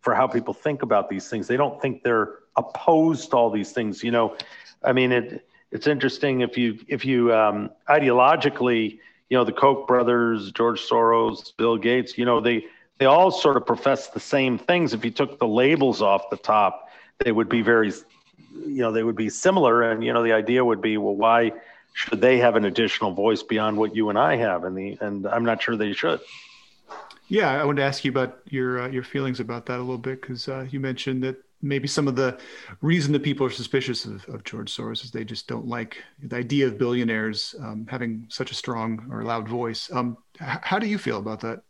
for 0.00 0.14
how 0.14 0.26
people 0.26 0.54
think 0.54 0.82
about 0.82 1.08
these 1.08 1.28
things. 1.28 1.46
They 1.46 1.56
don't 1.56 1.80
think 1.80 2.02
they're 2.02 2.34
opposed 2.56 3.30
to 3.30 3.36
all 3.36 3.50
these 3.50 3.72
things. 3.72 4.02
You 4.02 4.10
know, 4.10 4.36
I 4.82 4.92
mean, 4.92 5.12
it 5.12 5.46
it's 5.70 5.86
interesting 5.86 6.40
if 6.40 6.56
you 6.56 6.78
if 6.88 7.04
you 7.04 7.34
um, 7.34 7.70
ideologically, 7.88 8.98
you 9.28 9.36
know, 9.36 9.44
the 9.44 9.52
Koch 9.52 9.86
brothers, 9.86 10.50
George 10.52 10.80
Soros, 10.80 11.56
Bill 11.56 11.76
Gates, 11.76 12.16
you 12.16 12.24
know, 12.24 12.40
they 12.40 12.66
they 12.98 13.06
all 13.06 13.30
sort 13.30 13.56
of 13.56 13.66
profess 13.66 14.08
the 14.08 14.20
same 14.20 14.58
things. 14.58 14.94
If 14.94 15.04
you 15.04 15.10
took 15.10 15.38
the 15.38 15.46
labels 15.46 16.02
off 16.02 16.30
the 16.30 16.36
top, 16.36 16.88
they 17.18 17.32
would 17.32 17.48
be 17.48 17.62
very, 17.62 17.92
you 18.52 18.82
know, 18.82 18.92
they 18.92 19.04
would 19.04 19.16
be 19.16 19.28
similar. 19.28 19.82
And 19.82 20.02
you 20.02 20.12
know, 20.12 20.22
the 20.22 20.32
idea 20.32 20.64
would 20.64 20.80
be, 20.80 20.96
well, 20.96 21.14
why? 21.14 21.52
Should 21.92 22.20
they 22.20 22.38
have 22.38 22.56
an 22.56 22.64
additional 22.64 23.12
voice 23.12 23.42
beyond 23.42 23.76
what 23.76 23.94
you 23.94 24.08
and 24.08 24.18
I 24.18 24.36
have? 24.36 24.64
And 24.64 24.76
the 24.76 24.98
and 25.00 25.26
I'm 25.26 25.44
not 25.44 25.62
sure 25.62 25.76
they 25.76 25.92
should. 25.92 26.20
Yeah, 27.28 27.50
I 27.50 27.64
wanted 27.64 27.82
to 27.82 27.86
ask 27.86 28.04
you 28.04 28.10
about 28.10 28.38
your 28.48 28.82
uh, 28.82 28.88
your 28.88 29.02
feelings 29.02 29.40
about 29.40 29.66
that 29.66 29.76
a 29.76 29.80
little 29.80 29.98
bit 29.98 30.20
because 30.20 30.48
uh, 30.48 30.66
you 30.70 30.80
mentioned 30.80 31.22
that 31.24 31.36
maybe 31.60 31.88
some 31.88 32.06
of 32.08 32.16
the 32.16 32.38
reason 32.80 33.12
that 33.12 33.22
people 33.22 33.46
are 33.46 33.50
suspicious 33.50 34.04
of, 34.04 34.24
of 34.28 34.44
George 34.44 34.74
Soros 34.74 35.04
is 35.04 35.10
they 35.10 35.24
just 35.24 35.48
don't 35.48 35.66
like 35.66 36.02
the 36.22 36.36
idea 36.36 36.66
of 36.66 36.78
billionaires 36.78 37.54
um, 37.60 37.86
having 37.90 38.24
such 38.28 38.50
a 38.50 38.54
strong 38.54 39.06
or 39.10 39.24
loud 39.24 39.48
voice. 39.48 39.90
Um, 39.92 40.16
h- 40.40 40.60
how 40.62 40.78
do 40.78 40.86
you 40.86 40.98
feel 40.98 41.18
about 41.18 41.40
that? 41.40 41.62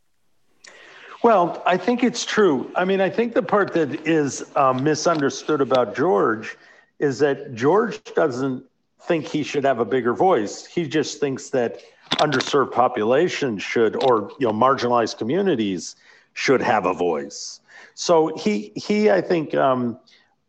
Well, 1.23 1.63
I 1.67 1.77
think 1.77 2.05
it's 2.05 2.25
true. 2.25 2.71
I 2.77 2.85
mean, 2.85 3.01
I 3.01 3.11
think 3.11 3.35
the 3.35 3.43
part 3.43 3.73
that 3.73 4.07
is 4.07 4.45
um, 4.55 4.85
misunderstood 4.85 5.61
about 5.61 5.97
George 5.97 6.57
is 7.01 7.19
that 7.19 7.55
George 7.55 8.03
doesn't 8.15 8.65
think 9.01 9.27
he 9.27 9.43
should 9.43 9.65
have 9.65 9.79
a 9.79 9.85
bigger 9.85 10.15
voice. 10.15 10.67
He 10.67 10.87
just 10.87 11.21
thinks 11.21 11.51
that 11.51 11.81
underserved 12.17 12.73
populations 12.73 13.63
should, 13.63 14.03
or 14.05 14.31
you 14.39 14.47
know, 14.47 14.53
marginalized 14.53 15.19
communities 15.19 15.97
should 16.35 16.61
have 16.63 16.87
a 16.87 16.95
voice. 16.95 17.61
So 17.95 18.37
he 18.37 18.73
he 18.77 19.11
I 19.11 19.21
think, 19.21 19.55
um, 19.55 19.99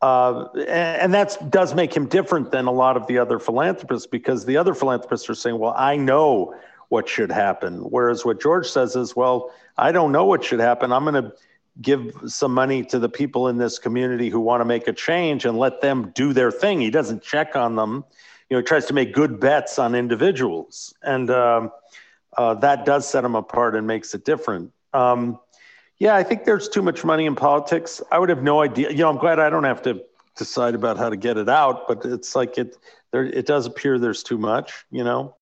uh, 0.01 0.45
and 0.67 1.13
that 1.13 1.49
does 1.49 1.73
make 1.73 1.93
him 1.93 2.07
different 2.07 2.51
than 2.51 2.65
a 2.65 2.71
lot 2.71 2.95
of 2.95 3.07
the 3.07 3.17
other 3.17 3.39
philanthropists 3.39 4.07
because 4.07 4.45
the 4.45 4.57
other 4.57 4.73
philanthropists 4.73 5.29
are 5.29 5.35
saying, 5.35 5.57
well, 5.57 5.73
I 5.75 5.97
know 5.97 6.55
what 6.89 7.07
should 7.07 7.31
happen, 7.31 7.79
whereas 7.81 8.25
what 8.25 8.41
George 8.41 8.67
says 8.67 8.95
is, 8.95 9.15
well, 9.15 9.51
I 9.77 9.91
don't 9.91 10.11
know 10.11 10.25
what 10.25 10.43
should 10.43 10.59
happen. 10.59 10.91
I'm 10.91 11.05
going 11.05 11.23
to 11.23 11.33
give 11.81 12.13
some 12.27 12.53
money 12.53 12.83
to 12.83 12.99
the 12.99 13.09
people 13.09 13.47
in 13.47 13.57
this 13.57 13.79
community 13.79 14.29
who 14.29 14.39
want 14.39 14.61
to 14.61 14.65
make 14.65 14.87
a 14.87 14.93
change 14.93 15.45
and 15.45 15.57
let 15.57 15.81
them 15.81 16.11
do 16.15 16.33
their 16.33 16.51
thing. 16.51 16.81
He 16.81 16.89
doesn't 16.89 17.21
check 17.21 17.55
on 17.55 17.75
them 17.75 18.03
you 18.49 18.57
know, 18.57 18.61
tries 18.61 18.85
to 18.87 18.93
make 18.93 19.13
good 19.13 19.39
bets 19.39 19.79
on 19.79 19.95
individuals, 19.95 20.93
and 21.03 21.29
um, 21.29 21.71
uh, 22.37 22.55
that 22.55 22.85
does 22.85 23.07
set 23.07 23.21
them 23.21 23.35
apart 23.35 23.75
and 23.75 23.85
makes 23.85 24.13
it 24.13 24.25
different. 24.25 24.71
Um, 24.93 25.39
yeah, 25.99 26.15
I 26.15 26.23
think 26.23 26.45
there's 26.45 26.69
too 26.69 26.81
much 26.81 27.03
money 27.03 27.25
in 27.25 27.35
politics. 27.35 28.01
I 28.11 28.19
would 28.19 28.29
have 28.29 28.41
no 28.41 28.61
idea. 28.61 28.89
You 28.89 28.97
know, 28.99 29.09
I'm 29.09 29.17
glad 29.17 29.39
I 29.39 29.49
don't 29.49 29.65
have 29.65 29.81
to 29.83 30.01
decide 30.37 30.73
about 30.73 30.97
how 30.97 31.09
to 31.09 31.17
get 31.17 31.37
it 31.37 31.49
out, 31.49 31.87
but 31.87 32.05
it's 32.05 32.35
like 32.35 32.57
it 32.57 32.77
there. 33.11 33.25
It 33.25 33.45
does 33.45 33.65
appear 33.65 33.99
there's 33.99 34.23
too 34.23 34.37
much. 34.37 34.85
You 34.91 35.03
know. 35.03 35.35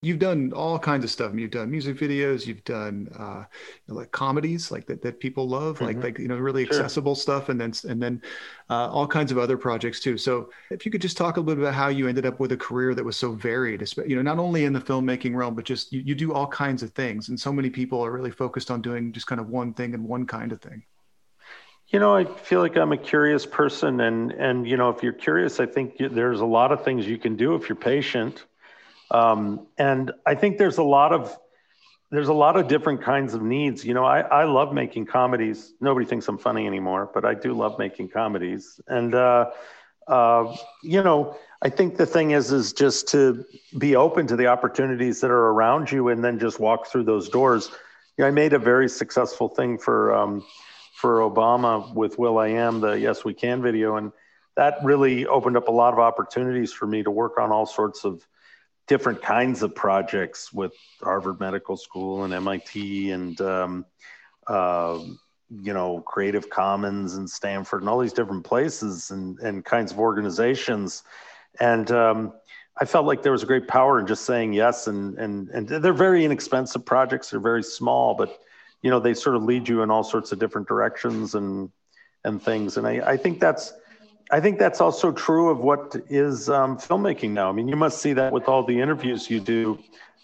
You've 0.00 0.20
done 0.20 0.52
all 0.52 0.78
kinds 0.78 1.02
of 1.02 1.10
stuff. 1.10 1.34
You've 1.34 1.50
done 1.50 1.72
music 1.72 1.96
videos. 1.96 2.46
You've 2.46 2.62
done 2.62 3.08
uh, 3.18 3.44
you 3.86 3.94
know, 3.94 3.94
like 3.98 4.12
comedies, 4.12 4.70
like 4.70 4.86
that, 4.86 5.02
that 5.02 5.18
people 5.18 5.48
love, 5.48 5.76
mm-hmm. 5.76 5.86
like 5.86 6.02
like 6.04 6.18
you 6.20 6.28
know 6.28 6.36
really 6.36 6.66
sure. 6.66 6.76
accessible 6.76 7.16
stuff, 7.16 7.48
and 7.48 7.60
then 7.60 7.72
and 7.88 8.00
then 8.00 8.22
uh, 8.70 8.88
all 8.92 9.08
kinds 9.08 9.32
of 9.32 9.38
other 9.38 9.58
projects 9.58 9.98
too. 9.98 10.16
So 10.16 10.50
if 10.70 10.86
you 10.86 10.92
could 10.92 11.02
just 11.02 11.16
talk 11.16 11.36
a 11.36 11.40
little 11.40 11.56
bit 11.56 11.62
about 11.62 11.74
how 11.74 11.88
you 11.88 12.06
ended 12.06 12.26
up 12.26 12.38
with 12.38 12.52
a 12.52 12.56
career 12.56 12.94
that 12.94 13.04
was 13.04 13.16
so 13.16 13.32
varied, 13.32 13.82
you 14.06 14.14
know, 14.14 14.22
not 14.22 14.38
only 14.38 14.66
in 14.66 14.72
the 14.72 14.80
filmmaking 14.80 15.34
realm, 15.34 15.56
but 15.56 15.64
just 15.64 15.92
you, 15.92 16.00
you 16.06 16.14
do 16.14 16.32
all 16.32 16.46
kinds 16.46 16.84
of 16.84 16.92
things, 16.92 17.28
and 17.28 17.38
so 17.38 17.52
many 17.52 17.68
people 17.68 18.00
are 18.00 18.12
really 18.12 18.30
focused 18.30 18.70
on 18.70 18.80
doing 18.80 19.12
just 19.12 19.26
kind 19.26 19.40
of 19.40 19.48
one 19.48 19.74
thing 19.74 19.94
and 19.94 20.04
one 20.04 20.26
kind 20.26 20.52
of 20.52 20.60
thing. 20.60 20.84
You 21.88 21.98
know, 21.98 22.14
I 22.14 22.24
feel 22.24 22.60
like 22.60 22.76
I'm 22.76 22.92
a 22.92 22.98
curious 22.98 23.44
person, 23.44 24.00
and 24.02 24.30
and 24.30 24.64
you 24.64 24.76
know, 24.76 24.90
if 24.90 25.02
you're 25.02 25.12
curious, 25.12 25.58
I 25.58 25.66
think 25.66 25.96
there's 25.98 26.38
a 26.38 26.46
lot 26.46 26.70
of 26.70 26.84
things 26.84 27.04
you 27.04 27.18
can 27.18 27.34
do 27.34 27.56
if 27.56 27.68
you're 27.68 27.74
patient 27.74 28.44
um, 29.10 29.66
and 29.78 30.12
I 30.26 30.34
think 30.34 30.58
there's 30.58 30.78
a 30.78 30.82
lot 30.82 31.12
of 31.12 31.36
there's 32.10 32.28
a 32.28 32.34
lot 32.34 32.56
of 32.56 32.68
different 32.68 33.02
kinds 33.02 33.34
of 33.34 33.42
needs. 33.42 33.84
You 33.84 33.92
know, 33.92 34.04
I, 34.04 34.20
I 34.20 34.44
love 34.44 34.72
making 34.72 35.06
comedies. 35.06 35.74
Nobody 35.80 36.06
thinks 36.06 36.26
I'm 36.26 36.38
funny 36.38 36.66
anymore, 36.66 37.10
but 37.12 37.26
I 37.26 37.34
do 37.34 37.52
love 37.52 37.78
making 37.78 38.08
comedies. 38.08 38.80
And 38.86 39.14
uh, 39.14 39.50
uh, 40.06 40.56
you 40.82 41.02
know, 41.02 41.36
I 41.60 41.68
think 41.68 41.96
the 41.96 42.06
thing 42.06 42.30
is 42.30 42.50
is 42.50 42.72
just 42.72 43.08
to 43.08 43.44
be 43.76 43.94
open 43.94 44.26
to 44.28 44.36
the 44.36 44.46
opportunities 44.46 45.20
that 45.20 45.30
are 45.30 45.48
around 45.48 45.92
you, 45.92 46.08
and 46.08 46.24
then 46.24 46.38
just 46.38 46.60
walk 46.60 46.86
through 46.86 47.04
those 47.04 47.28
doors. 47.28 47.70
You 48.16 48.22
know, 48.22 48.28
I 48.28 48.30
made 48.30 48.52
a 48.52 48.58
very 48.58 48.88
successful 48.88 49.48
thing 49.48 49.76
for 49.78 50.14
um, 50.14 50.44
for 50.94 51.20
Obama 51.20 51.94
with 51.94 52.18
will.i.am, 52.18 52.80
the 52.80 52.92
Yes 52.92 53.24
We 53.24 53.34
Can 53.34 53.60
video, 53.60 53.96
and 53.96 54.12
that 54.56 54.78
really 54.82 55.26
opened 55.26 55.56
up 55.56 55.68
a 55.68 55.72
lot 55.72 55.92
of 55.92 55.98
opportunities 55.98 56.72
for 56.72 56.86
me 56.86 57.02
to 57.02 57.10
work 57.10 57.38
on 57.38 57.52
all 57.52 57.66
sorts 57.66 58.04
of 58.04 58.26
different 58.88 59.22
kinds 59.22 59.62
of 59.62 59.74
projects 59.74 60.52
with 60.52 60.72
Harvard 61.00 61.38
Medical 61.38 61.76
School 61.76 62.24
and 62.24 62.32
MIT 62.34 63.10
and 63.12 63.40
um, 63.40 63.86
uh, 64.48 64.98
you 65.50 65.72
know 65.72 66.00
Creative 66.00 66.50
Commons 66.50 67.14
and 67.14 67.28
Stanford 67.28 67.82
and 67.82 67.88
all 67.88 68.00
these 68.00 68.12
different 68.12 68.44
places 68.44 69.10
and, 69.10 69.38
and 69.38 69.64
kinds 69.64 69.92
of 69.92 70.00
organizations, 70.00 71.04
and 71.60 71.90
um, 71.92 72.32
I 72.80 72.84
felt 72.84 73.06
like 73.06 73.22
there 73.22 73.32
was 73.32 73.42
a 73.42 73.46
great 73.46 73.68
power 73.68 74.00
in 74.00 74.06
just 74.06 74.24
saying 74.24 74.52
yes 74.54 74.88
and 74.88 75.18
and 75.18 75.48
and 75.50 75.68
they're 75.68 75.92
very 75.92 76.24
inexpensive 76.24 76.84
projects. 76.84 77.30
They're 77.30 77.40
very 77.40 77.62
small, 77.62 78.14
but 78.14 78.40
you 78.82 78.90
know 78.90 79.00
they 79.00 79.14
sort 79.14 79.36
of 79.36 79.44
lead 79.44 79.68
you 79.68 79.82
in 79.82 79.90
all 79.90 80.04
sorts 80.04 80.32
of 80.32 80.38
different 80.38 80.66
directions 80.66 81.34
and 81.34 81.70
and 82.24 82.42
things. 82.42 82.76
And 82.76 82.86
I, 82.86 83.12
I 83.12 83.16
think 83.16 83.38
that's 83.38 83.72
I 84.30 84.40
think 84.40 84.58
that's 84.58 84.80
also 84.80 85.10
true 85.10 85.48
of 85.48 85.58
what 85.58 85.96
is 86.10 86.50
um, 86.50 86.76
filmmaking 86.76 87.30
now. 87.30 87.48
I 87.48 87.52
mean, 87.52 87.68
you 87.68 87.76
must 87.76 88.02
see 88.02 88.12
that 88.14 88.32
with 88.32 88.46
all 88.48 88.62
the 88.62 88.80
interviews 88.80 89.30
you 89.30 89.40
do, 89.40 89.78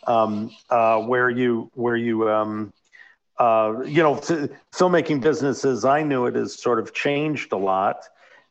um, 0.07 0.51
uh, 0.69 1.01
where 1.01 1.31
you 1.31 1.71
where 1.75 1.97
you 1.97 2.29
um, 2.29 2.73
uh, 3.39 3.81
you 3.87 4.03
know 4.03 4.17
f- 4.17 4.51
filmmaking 4.75 5.23
business 5.23 5.65
as 5.65 5.85
I 5.87 6.03
knew 6.03 6.27
it 6.27 6.35
has 6.35 6.61
sort 6.61 6.81
of 6.81 6.93
changed 6.93 7.53
a 7.53 7.57
lot, 7.57 8.05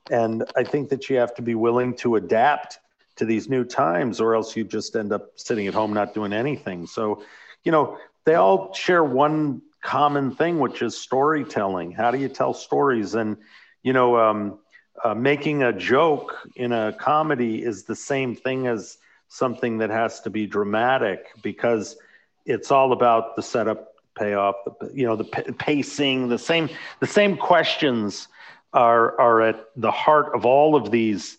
and 0.10 0.44
I 0.56 0.64
think 0.64 0.90
that 0.90 1.10
you 1.10 1.18
have 1.18 1.36
to 1.36 1.44
be 1.44 1.54
willing 1.54 1.96
to 1.98 2.16
adapt 2.16 2.80
to 3.18 3.26
these 3.26 3.48
new 3.48 3.64
times, 3.64 4.20
or 4.20 4.34
else 4.34 4.56
you 4.56 4.64
just 4.64 4.96
end 4.96 5.14
up 5.14 5.34
sitting 5.36 5.68
at 5.68 5.76
home 5.76 5.94
not 5.94 6.16
doing 6.16 6.34
anything. 6.34 6.88
So, 6.88 7.24
you 7.64 7.72
know, 7.72 8.00
they 8.26 8.34
all 8.34 8.74
share 8.74 9.04
one 9.04 9.62
common 9.84 10.32
thing, 10.34 10.58
which 10.58 10.82
is 10.82 10.98
storytelling. 10.98 11.92
How 11.92 12.10
do 12.10 12.18
you 12.18 12.28
tell 12.28 12.56
stories? 12.56 13.14
And 13.14 13.38
you 13.84 13.94
know. 13.94 14.60
Uh, 15.04 15.14
making 15.14 15.64
a 15.64 15.74
joke 15.74 16.36
in 16.56 16.72
a 16.72 16.94
comedy 16.94 17.64
is 17.64 17.84
the 17.84 17.96
same 17.96 18.36
thing 18.36 18.68
as 18.68 18.98
something 19.28 19.80
that 19.80 19.90
has 19.90 20.22
to 20.22 20.30
be 20.30 20.46
dramatic 20.46 21.28
because 21.42 21.98
it's 22.46 22.72
all 22.72 22.92
about 22.92 23.36
the 23.36 23.42
setup 23.42 23.96
payoff 24.16 24.56
the, 24.80 24.92
you 24.94 25.08
know 25.08 25.16
the 25.16 25.24
p- 25.24 25.52
pacing 25.54 26.30
the 26.30 26.38
same 26.38 26.70
the 27.00 27.08
same 27.08 27.36
questions 27.36 28.28
are 28.74 29.20
are 29.20 29.42
at 29.42 29.66
the 29.76 29.90
heart 29.90 30.36
of 30.36 30.46
all 30.46 30.76
of 30.76 30.92
these 30.92 31.38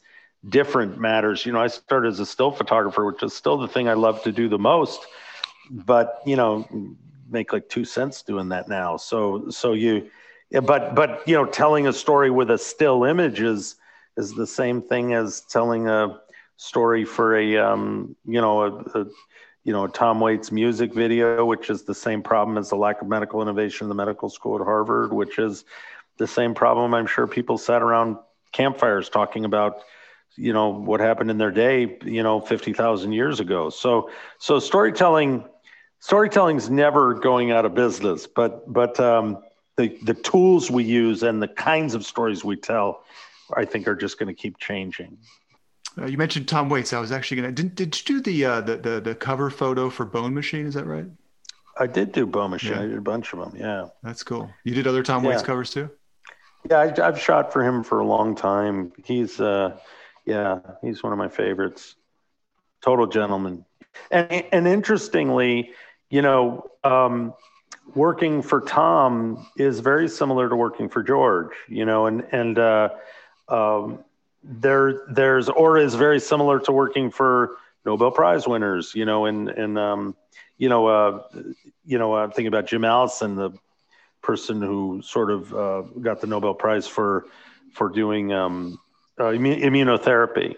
different 0.48 0.98
matters. 0.98 1.44
You 1.46 1.52
know, 1.52 1.60
I 1.60 1.68
started 1.68 2.08
as 2.08 2.20
a 2.20 2.26
still 2.26 2.50
photographer, 2.50 3.04
which 3.04 3.22
is 3.22 3.34
still 3.34 3.58
the 3.58 3.68
thing 3.68 3.88
I 3.88 3.94
love 3.94 4.22
to 4.24 4.32
do 4.32 4.48
the 4.48 4.58
most. 4.58 5.00
But 5.70 6.20
you 6.26 6.36
know, 6.36 6.66
make 7.28 7.52
like 7.52 7.68
two 7.68 7.84
cents 7.84 8.22
doing 8.22 8.50
that 8.50 8.68
now. 8.68 8.96
So 8.96 9.50
so 9.50 9.72
you, 9.72 10.10
but 10.60 10.94
but 10.94 11.22
you 11.26 11.34
know, 11.34 11.46
telling 11.46 11.86
a 11.86 11.92
story 11.92 12.30
with 12.30 12.50
a 12.50 12.58
still 12.58 13.04
image 13.04 13.40
is 13.40 13.76
is 14.16 14.32
the 14.34 14.46
same 14.46 14.80
thing 14.80 15.12
as 15.14 15.40
telling 15.42 15.88
a 15.88 16.20
story 16.56 17.04
for 17.04 17.36
a 17.36 17.56
um, 17.58 18.14
you 18.24 18.40
know 18.40 18.62
a, 18.62 19.00
a 19.00 19.06
you 19.64 19.72
know 19.72 19.86
Tom 19.86 20.20
Waits 20.20 20.52
music 20.52 20.94
video, 20.94 21.44
which 21.44 21.70
is 21.70 21.82
the 21.82 21.94
same 21.94 22.22
problem 22.22 22.58
as 22.58 22.70
the 22.70 22.76
lack 22.76 23.02
of 23.02 23.08
medical 23.08 23.42
innovation 23.42 23.86
in 23.86 23.88
the 23.88 23.94
medical 23.94 24.28
school 24.28 24.60
at 24.60 24.64
Harvard, 24.64 25.12
which 25.12 25.38
is 25.38 25.64
the 26.18 26.26
same 26.26 26.54
problem 26.54 26.94
I'm 26.94 27.06
sure 27.06 27.26
people 27.26 27.58
sat 27.58 27.82
around 27.82 28.18
campfires 28.52 29.08
talking 29.08 29.44
about 29.44 29.78
you 30.36 30.52
know 30.52 30.68
what 30.68 31.00
happened 31.00 31.30
in 31.30 31.38
their 31.38 31.50
day 31.50 31.98
you 32.04 32.22
know 32.22 32.40
50,000 32.40 33.12
years 33.12 33.40
ago. 33.40 33.70
So 33.70 34.10
so 34.38 34.58
storytelling 34.58 35.44
storytelling's 36.00 36.68
never 36.68 37.14
going 37.14 37.50
out 37.50 37.64
of 37.64 37.74
business 37.74 38.26
but 38.26 38.70
but 38.72 39.00
um, 39.00 39.38
the 39.76 39.96
the 40.02 40.14
tools 40.14 40.70
we 40.70 40.84
use 40.84 41.22
and 41.22 41.42
the 41.42 41.48
kinds 41.48 41.94
of 41.94 42.04
stories 42.04 42.44
we 42.44 42.56
tell 42.56 43.04
I 43.54 43.64
think 43.64 43.88
are 43.88 43.96
just 43.96 44.18
going 44.18 44.28
to 44.28 44.34
keep 44.34 44.58
changing. 44.58 45.18
Uh, 45.96 46.06
you 46.06 46.18
mentioned 46.18 46.48
Tom 46.48 46.68
Waits. 46.68 46.92
I 46.92 47.00
was 47.00 47.12
actually 47.12 47.40
going 47.40 47.54
to 47.54 47.62
did, 47.62 47.74
did 47.74 48.08
you 48.08 48.16
do 48.16 48.22
the, 48.22 48.44
uh, 48.44 48.60
the 48.60 48.76
the 48.76 49.00
the 49.00 49.14
cover 49.14 49.50
photo 49.50 49.90
for 49.90 50.04
Bone 50.04 50.34
Machine? 50.34 50.66
Is 50.66 50.74
that 50.74 50.86
right? 50.86 51.06
I 51.78 51.86
did 51.86 52.12
do 52.12 52.26
Bone 52.26 52.50
Machine. 52.50 52.72
Yeah. 52.72 52.82
I 52.82 52.86
did 52.86 52.98
a 52.98 53.02
bunch 53.02 53.32
of 53.32 53.40
them 53.40 53.52
yeah. 53.56 53.88
That's 54.02 54.22
cool. 54.22 54.50
You 54.64 54.74
did 54.74 54.86
other 54.86 55.02
Tom 55.02 55.24
yeah. 55.24 55.30
Waits 55.30 55.42
covers 55.42 55.70
too? 55.70 55.90
Yeah 56.70 56.78
I, 56.78 57.06
I've 57.06 57.20
shot 57.20 57.52
for 57.52 57.62
him 57.62 57.82
for 57.84 57.98
a 57.98 58.06
long 58.06 58.34
time. 58.34 58.92
He's 59.04 59.40
uh 59.40 59.76
yeah, 60.24 60.60
he's 60.82 61.02
one 61.02 61.12
of 61.12 61.18
my 61.18 61.28
favorites. 61.28 61.96
Total 62.80 63.06
gentleman. 63.06 63.64
And 64.10 64.44
and 64.52 64.66
interestingly, 64.66 65.72
you 66.10 66.22
know, 66.22 66.70
um, 66.82 67.34
working 67.94 68.42
for 68.42 68.60
Tom 68.60 69.46
is 69.56 69.80
very 69.80 70.08
similar 70.08 70.48
to 70.48 70.56
working 70.56 70.88
for 70.88 71.02
George. 71.02 71.50
You 71.68 71.84
know, 71.84 72.06
and 72.06 72.26
and 72.32 72.58
uh, 72.58 72.90
um, 73.48 74.04
there 74.42 75.02
there's 75.08 75.48
or 75.48 75.78
is 75.78 75.94
very 75.94 76.20
similar 76.20 76.58
to 76.60 76.72
working 76.72 77.10
for 77.10 77.56
Nobel 77.84 78.10
Prize 78.10 78.46
winners. 78.46 78.94
You 78.94 79.04
know, 79.04 79.26
and 79.26 79.48
and 79.48 79.78
um, 79.78 80.16
you 80.58 80.68
know, 80.68 80.86
uh, 80.86 81.22
you 81.84 81.98
know, 81.98 82.14
I'm 82.16 82.30
thinking 82.30 82.46
about 82.46 82.66
Jim 82.66 82.84
Allison, 82.84 83.36
the 83.36 83.50
person 84.22 84.62
who 84.62 85.02
sort 85.02 85.30
of 85.30 85.54
uh, 85.54 85.82
got 86.00 86.20
the 86.20 86.26
Nobel 86.26 86.54
Prize 86.54 86.86
for 86.86 87.26
for 87.72 87.88
doing 87.88 88.32
um, 88.32 88.78
uh, 89.18 89.24
immunotherapy. 89.24 90.56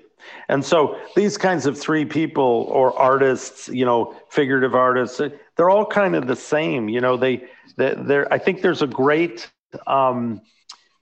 And 0.49 0.65
so 0.65 0.99
these 1.15 1.37
kinds 1.37 1.67
of 1.67 1.79
three 1.79 2.05
people 2.05 2.67
or 2.71 2.97
artists, 2.99 3.69
you 3.69 3.85
know, 3.85 4.17
figurative 4.29 4.75
artists, 4.75 5.21
they're 5.57 5.71
all 5.71 5.87
kind 5.87 6.15
of 6.15 6.27
the 6.27 6.37
same. 6.37 6.89
You 6.89 7.01
know, 7.01 7.17
they, 7.17 7.45
they're. 7.77 8.33
I 8.33 8.39
think 8.39 8.63
there's 8.63 8.83
a 8.83 8.87
great, 8.87 9.51
um, 9.87 10.43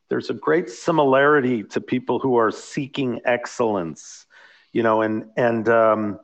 there's 0.08 0.30
a 0.30 0.34
great 0.34 0.70
similarity 0.70 1.64
to 1.64 1.80
people 1.80 2.18
who 2.18 2.36
are 2.36 2.50
seeking 2.50 3.20
excellence, 3.24 4.26
you 4.72 4.82
know, 4.82 5.02
and, 5.02 5.30
and 5.36 5.68
um, 5.68 6.20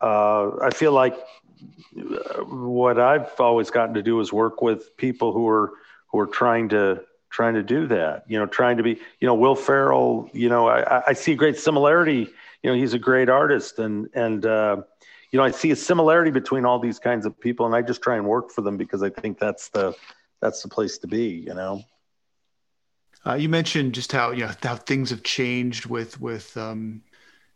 uh, 0.00 0.50
I 0.62 0.70
feel 0.70 0.92
like 0.92 1.16
what 2.46 2.98
I've 2.98 3.38
always 3.38 3.70
gotten 3.70 3.94
to 3.94 4.02
do 4.02 4.20
is 4.20 4.32
work 4.32 4.62
with 4.62 4.96
people 4.96 5.32
who 5.32 5.48
are, 5.48 5.72
who 6.10 6.18
are 6.20 6.26
trying 6.26 6.70
to, 6.70 7.02
trying 7.28 7.54
to 7.54 7.62
do 7.62 7.86
that. 7.88 8.24
You 8.26 8.38
know, 8.38 8.46
trying 8.46 8.78
to 8.78 8.82
be, 8.82 8.98
you 9.20 9.26
know, 9.26 9.34
Will 9.34 9.54
Ferrell. 9.54 10.28
You 10.32 10.48
know, 10.48 10.68
I, 10.68 11.02
I 11.08 11.12
see 11.12 11.34
great 11.34 11.56
similarity. 11.58 12.28
You 12.62 12.70
know, 12.70 12.76
he's 12.76 12.94
a 12.94 12.98
great 12.98 13.28
artist, 13.28 13.78
and 13.78 14.08
and 14.14 14.44
uh, 14.44 14.82
you 15.30 15.38
know, 15.38 15.44
I 15.44 15.50
see 15.50 15.70
a 15.70 15.76
similarity 15.76 16.30
between 16.30 16.64
all 16.64 16.78
these 16.78 16.98
kinds 16.98 17.24
of 17.24 17.38
people, 17.38 17.66
and 17.66 17.74
I 17.74 17.82
just 17.82 18.02
try 18.02 18.16
and 18.16 18.26
work 18.26 18.50
for 18.50 18.62
them 18.62 18.76
because 18.76 19.02
I 19.02 19.10
think 19.10 19.38
that's 19.38 19.68
the 19.68 19.94
that's 20.40 20.62
the 20.62 20.68
place 20.68 20.98
to 20.98 21.06
be. 21.06 21.26
You 21.46 21.54
know. 21.54 21.82
Uh, 23.26 23.34
you 23.34 23.48
mentioned 23.48 23.94
just 23.94 24.12
how 24.12 24.32
you 24.32 24.46
know 24.46 24.52
how 24.62 24.76
things 24.76 25.10
have 25.10 25.22
changed 25.22 25.86
with 25.86 26.20
with 26.20 26.56
um, 26.56 27.02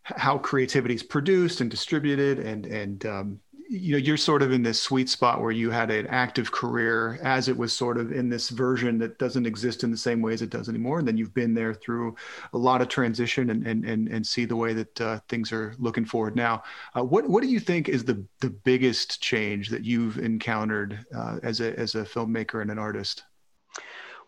how 0.03 0.39
creativity 0.39 0.95
is 0.95 1.03
produced 1.03 1.61
and 1.61 1.71
distributed, 1.71 2.39
and 2.39 2.67
and 2.67 3.07
um, 3.07 3.41
you 3.75 3.93
know 3.93 3.99
you're 3.99 4.17
sort 4.17 4.43
of 4.43 4.53
in 4.53 4.63
this 4.63 4.81
sweet 4.81 5.09
spot 5.09 5.41
where 5.41 5.51
you 5.51 5.71
had 5.71 5.91
an 5.91 6.07
active 6.07 6.53
career 6.53 7.19
as 7.23 7.49
it 7.49 7.57
was 7.57 7.77
sort 7.77 7.99
of 7.99 8.13
in 8.13 8.29
this 8.29 8.49
version 8.51 8.99
that 8.99 9.19
doesn't 9.19 9.47
exist 9.47 9.83
in 9.83 9.91
the 9.91 9.97
same 9.97 10.23
way 10.23 10.33
as 10.33 10.43
it 10.43 10.51
does 10.51 10.69
anymore. 10.69 11.01
And 11.01 11.09
then 11.09 11.17
you've 11.17 11.35
been 11.35 11.55
there 11.55 11.75
through 11.75 12.15
a 12.53 12.59
lot 12.59 12.81
of 12.81 12.89
transition 12.89 13.51
and 13.51 13.67
and 13.67 13.85
and, 13.85 14.09
and 14.09 14.27
see 14.27 14.45
the 14.45 14.57
way 14.57 14.73
that 14.75 15.01
uh, 15.01 15.21
things 15.29 15.53
are 15.53 15.75
looking 15.79 16.05
forward. 16.05 16.37
Now 16.37 16.63
uh, 16.97 17.03
what 17.05 17.29
what 17.29 17.43
do 17.43 17.49
you 17.49 17.61
think 17.61 17.89
is 17.89 18.05
the 18.05 18.25
the 18.41 18.51
biggest 18.51 19.21
change 19.21 19.69
that 19.71 19.85
you've 19.85 20.19
encountered 20.19 21.05
uh, 21.15 21.41
as 21.43 21.61
a 21.61 21.79
as 21.79 21.95
a 21.97 22.05
filmmaker 22.05 22.63
and 22.63 22.71
an 22.71 22.79
artist? 22.79 23.25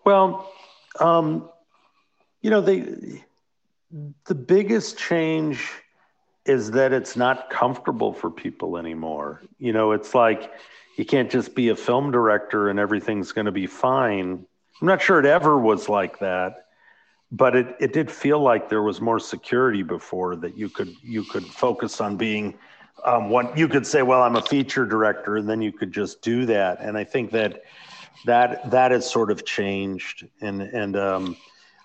Well 0.04 0.52
um, 0.98 1.48
you 2.42 2.50
know 2.50 2.61
the 2.61 3.22
the 4.24 4.35
biggest 4.35 4.98
change 4.98 5.70
is 6.48 6.70
that 6.72 6.92
it's 6.92 7.16
not 7.16 7.50
comfortable 7.50 8.12
for 8.12 8.30
people 8.30 8.76
anymore. 8.76 9.42
You 9.59 9.72
know, 9.72 9.92
it's 9.92 10.14
like 10.14 10.52
you 10.96 11.04
can't 11.04 11.30
just 11.30 11.54
be 11.54 11.68
a 11.68 11.76
film 11.76 12.11
director 12.11 12.68
and 12.68 12.78
everything's 12.78 13.32
going 13.32 13.46
to 13.46 13.52
be 13.52 13.66
fine. 13.66 14.44
I'm 14.80 14.87
not 14.87 15.02
sure 15.02 15.18
it 15.18 15.26
ever 15.26 15.59
was 15.59 15.88
like 15.88 16.18
that, 16.20 16.66
but 17.32 17.56
it, 17.56 17.76
it 17.80 17.92
did 17.92 18.11
feel 18.11 18.40
like 18.40 18.68
there 18.68 18.82
was 18.82 19.00
more 19.00 19.18
security 19.18 19.82
before 19.82 20.37
that 20.37 20.56
you 20.56 20.68
could 20.68 20.94
you 21.02 21.24
could 21.24 21.44
focus 21.44 22.00
on 22.00 22.16
being 22.16 22.59
um, 23.04 23.28
what 23.30 23.56
you 23.56 23.68
could 23.68 23.87
say, 23.87 24.02
well, 24.02 24.22
I'm 24.22 24.37
a 24.37 24.42
feature 24.42 24.87
director, 24.87 25.37
and 25.37 25.48
then 25.48 25.61
you 25.61 25.72
could 25.72 25.92
just 25.92 26.22
do 26.22 26.46
that. 26.46 26.80
And 26.80 26.96
I 26.96 27.04
think 27.04 27.30
that 27.32 27.62
that 28.24 28.70
that 28.70 28.90
has 28.90 29.09
sort 29.09 29.30
of 29.30 29.44
changed, 29.44 30.26
and 30.40 30.62
and 30.62 30.96
um, 30.96 31.37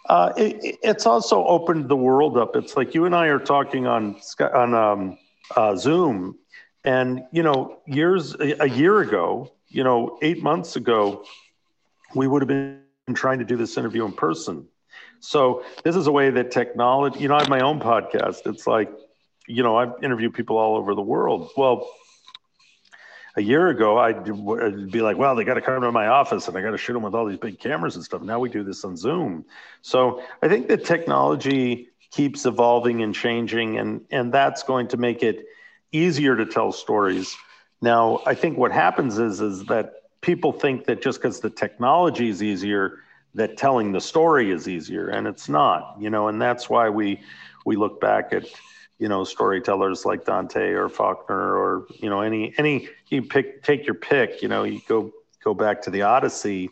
uh, 0.07 0.33
it, 0.35 0.79
it's 0.83 1.05
also 1.05 1.45
opened 1.45 1.89
the 1.89 1.95
world 1.95 2.37
up. 2.37 2.55
It's 2.55 2.75
like 2.75 2.93
you 2.93 3.05
and 3.05 3.15
I 3.15 3.27
are 3.27 3.39
talking 3.39 3.87
on 3.87 4.19
on 4.39 4.73
um, 4.73 5.17
uh, 5.55 5.75
Zoom, 5.75 6.37
and 6.83 7.23
you 7.31 7.43
know, 7.43 7.79
years 7.85 8.35
a 8.39 8.67
year 8.67 9.01
ago, 9.01 9.51
you 9.67 9.83
know, 9.83 10.17
eight 10.21 10.41
months 10.41 10.75
ago, 10.75 11.23
we 12.15 12.27
would 12.27 12.41
have 12.41 12.47
been 12.47 12.81
trying 13.13 13.39
to 13.39 13.45
do 13.45 13.55
this 13.57 13.77
interview 13.77 14.05
in 14.05 14.13
person. 14.13 14.67
So 15.19 15.63
this 15.83 15.95
is 15.95 16.07
a 16.07 16.11
way 16.11 16.29
that 16.31 16.51
technology. 16.51 17.19
You 17.19 17.27
know, 17.27 17.35
I 17.35 17.39
have 17.39 17.49
my 17.49 17.61
own 17.61 17.79
podcast. 17.79 18.45
It's 18.45 18.65
like, 18.65 18.91
you 19.47 19.63
know, 19.63 19.77
I've 19.77 19.93
interviewed 20.01 20.33
people 20.33 20.57
all 20.57 20.75
over 20.75 20.95
the 20.95 21.01
world. 21.01 21.51
Well, 21.55 21.87
a 23.35 23.41
year 23.41 23.69
ago, 23.69 23.97
I'd, 23.97 24.23
be 24.91 25.01
like, 25.01 25.17
well, 25.17 25.35
they 25.35 25.43
got 25.43 25.53
to 25.53 25.61
come 25.61 25.81
to 25.81 25.91
my 25.91 26.07
office 26.07 26.47
and 26.47 26.57
I 26.57 26.61
got 26.61 26.71
to 26.71 26.77
shoot 26.77 26.93
them 26.93 27.03
with 27.03 27.15
all 27.15 27.25
these 27.25 27.37
big 27.37 27.59
cameras 27.59 27.95
and 27.95 28.03
stuff. 28.03 28.21
Now 28.21 28.39
we 28.39 28.49
do 28.49 28.63
this 28.63 28.83
on 28.83 28.97
Zoom. 28.97 29.45
So 29.81 30.21
I 30.41 30.47
think 30.47 30.67
that 30.67 30.85
technology 30.85 31.89
keeps 32.11 32.45
evolving 32.45 33.01
and 33.01 33.15
changing, 33.15 33.77
and, 33.77 34.01
and 34.11 34.33
that's 34.33 34.63
going 34.63 34.89
to 34.89 34.97
make 34.97 35.23
it 35.23 35.45
easier 35.93 36.35
to 36.35 36.45
tell 36.45 36.71
stories. 36.71 37.35
Now, 37.81 38.21
I 38.25 38.35
think 38.35 38.57
what 38.57 38.71
happens 38.71 39.17
is, 39.17 39.39
is 39.39 39.63
that 39.65 39.93
people 40.19 40.51
think 40.51 40.85
that 40.85 41.01
just 41.01 41.21
because 41.21 41.39
the 41.39 41.49
technology 41.49 42.29
is 42.29 42.43
easier, 42.43 42.99
that 43.33 43.55
telling 43.55 43.93
the 43.93 44.01
story 44.01 44.51
is 44.51 44.67
easier, 44.67 45.07
and 45.07 45.25
it's 45.25 45.47
not, 45.47 45.95
you 45.99 46.09
know, 46.09 46.27
and 46.27 46.41
that's 46.41 46.69
why 46.69 46.89
we, 46.89 47.21
we 47.65 47.77
look 47.77 48.01
back 48.01 48.33
at 48.33 48.45
you 49.01 49.09
know 49.09 49.23
storytellers 49.23 50.05
like 50.05 50.25
Dante 50.25 50.69
or 50.69 50.87
Faulkner 50.87 51.57
or 51.57 51.87
you 51.99 52.09
know 52.09 52.21
any 52.21 52.53
any 52.57 52.87
you 53.09 53.23
pick 53.23 53.63
take 53.63 53.85
your 53.85 53.95
pick 53.95 54.41
you 54.41 54.47
know 54.47 54.63
you 54.63 54.79
go 54.87 55.11
go 55.43 55.53
back 55.53 55.81
to 55.83 55.89
the 55.89 56.03
Odyssey 56.03 56.69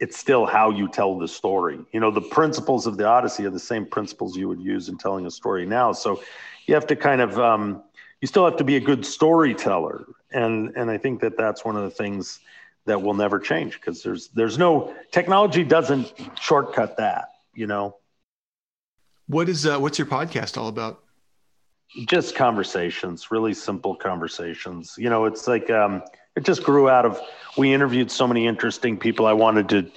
it's 0.00 0.16
still 0.16 0.46
how 0.46 0.70
you 0.70 0.88
tell 0.88 1.18
the 1.18 1.28
story. 1.28 1.78
You 1.92 2.00
know 2.00 2.10
the 2.10 2.22
principles 2.22 2.86
of 2.86 2.96
the 2.96 3.06
Odyssey 3.06 3.46
are 3.46 3.50
the 3.50 3.60
same 3.60 3.86
principles 3.86 4.36
you 4.36 4.48
would 4.48 4.60
use 4.60 4.88
in 4.88 4.96
telling 4.98 5.26
a 5.26 5.30
story 5.30 5.66
now. 5.66 5.92
So 5.92 6.22
you 6.66 6.74
have 6.74 6.86
to 6.88 6.96
kind 6.96 7.20
of 7.20 7.38
um, 7.38 7.82
you 8.20 8.26
still 8.26 8.44
have 8.44 8.56
to 8.56 8.64
be 8.64 8.76
a 8.76 8.80
good 8.80 9.06
storyteller. 9.06 10.06
And 10.32 10.72
and 10.74 10.90
I 10.90 10.98
think 10.98 11.20
that 11.20 11.36
that's 11.36 11.64
one 11.64 11.76
of 11.76 11.82
the 11.82 11.90
things 11.90 12.40
that 12.86 13.02
will 13.02 13.14
never 13.14 13.38
change 13.38 13.74
because 13.74 14.02
there's 14.02 14.28
there's 14.28 14.56
no 14.58 14.94
technology 15.12 15.64
doesn't 15.64 16.12
shortcut 16.40 16.96
that 16.96 17.28
you 17.54 17.66
know? 17.66 17.96
What 19.26 19.48
is 19.48 19.66
uh, 19.66 19.78
what's 19.78 19.98
your 19.98 20.06
podcast 20.06 20.56
all 20.56 20.68
about 20.68 21.04
just 22.06 22.34
conversations, 22.34 23.30
really 23.30 23.54
simple 23.54 23.94
conversations. 23.94 24.94
You 24.96 25.10
know, 25.10 25.24
it's 25.24 25.48
like 25.48 25.70
um, 25.70 26.02
it 26.36 26.44
just 26.44 26.62
grew 26.62 26.88
out 26.88 27.04
of 27.04 27.20
we 27.56 27.72
interviewed 27.72 28.10
so 28.10 28.26
many 28.26 28.46
interesting 28.46 28.96
people. 28.96 29.26
I 29.26 29.32
wanted 29.32 29.68
to 29.70 29.90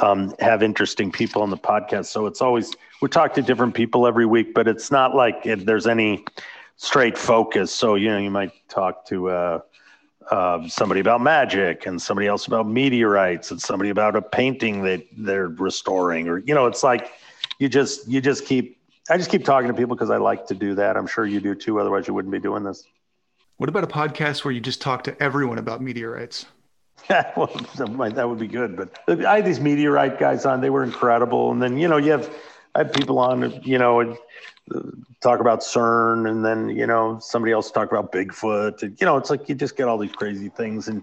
um, 0.00 0.34
have 0.40 0.62
interesting 0.62 1.12
people 1.12 1.42
on 1.42 1.50
the 1.50 1.58
podcast, 1.58 2.06
so 2.06 2.26
it's 2.26 2.40
always 2.40 2.74
we 3.02 3.08
talk 3.08 3.34
to 3.34 3.42
different 3.42 3.74
people 3.74 4.06
every 4.06 4.26
week, 4.26 4.54
but 4.54 4.66
it's 4.66 4.90
not 4.90 5.14
like 5.14 5.42
there's 5.44 5.86
any 5.86 6.24
straight 6.76 7.18
focus. 7.18 7.72
So 7.72 7.94
you 7.94 8.08
know, 8.08 8.18
you 8.18 8.30
might 8.30 8.52
talk 8.68 9.06
to. 9.06 9.30
Uh, 9.30 9.60
uh, 10.30 10.66
somebody 10.66 10.98
about 10.98 11.20
magic 11.20 11.86
and 11.86 12.02
somebody 12.02 12.26
else 12.26 12.48
about 12.48 12.68
meteorites 12.68 13.52
and 13.52 13.62
somebody 13.62 13.90
about 13.90 14.16
a 14.16 14.20
painting 14.20 14.82
that 14.82 15.06
they're 15.16 15.50
restoring 15.50 16.26
or 16.26 16.38
you 16.38 16.52
know 16.52 16.66
it's 16.66 16.82
like 16.82 17.12
you 17.60 17.68
just 17.68 18.08
you 18.08 18.20
just 18.20 18.44
keep 18.44 18.75
I 19.08 19.16
just 19.16 19.30
keep 19.30 19.44
talking 19.44 19.68
to 19.68 19.74
people 19.74 19.94
because 19.94 20.10
I 20.10 20.16
like 20.16 20.46
to 20.46 20.54
do 20.54 20.74
that. 20.76 20.96
I'm 20.96 21.06
sure 21.06 21.24
you 21.24 21.40
do 21.40 21.54
too. 21.54 21.78
Otherwise, 21.80 22.08
you 22.08 22.14
wouldn't 22.14 22.32
be 22.32 22.40
doing 22.40 22.64
this. 22.64 22.84
What 23.56 23.68
about 23.68 23.84
a 23.84 23.88
podcast 23.88 24.44
where 24.44 24.52
you 24.52 24.60
just 24.60 24.80
talk 24.80 25.04
to 25.04 25.22
everyone 25.22 25.58
about 25.58 25.80
meteorites? 25.80 26.46
well, 27.08 27.46
that 27.46 28.26
would 28.28 28.38
be 28.38 28.48
good. 28.48 28.76
But 28.76 29.24
I 29.26 29.36
had 29.36 29.46
these 29.46 29.60
meteorite 29.60 30.18
guys 30.18 30.44
on; 30.44 30.60
they 30.60 30.70
were 30.70 30.82
incredible. 30.82 31.52
And 31.52 31.62
then 31.62 31.78
you 31.78 31.88
know, 31.88 31.98
you 31.98 32.10
have 32.10 32.34
I 32.76 32.80
had 32.80 32.92
people 32.92 33.18
on, 33.18 33.58
you 33.64 33.78
know, 33.78 34.02
uh, 34.02 34.80
talk 35.22 35.40
about 35.40 35.60
CERN, 35.60 36.28
and 36.28 36.44
then 36.44 36.68
you 36.68 36.86
know 36.86 37.18
somebody 37.22 37.52
else 37.52 37.70
talk 37.70 37.90
about 37.90 38.12
Bigfoot. 38.12 38.82
And, 38.82 39.00
you 39.00 39.06
know, 39.06 39.16
it's 39.16 39.30
like 39.30 39.48
you 39.48 39.54
just 39.54 39.76
get 39.76 39.88
all 39.88 39.96
these 39.96 40.12
crazy 40.12 40.50
things, 40.50 40.86
and 40.86 41.02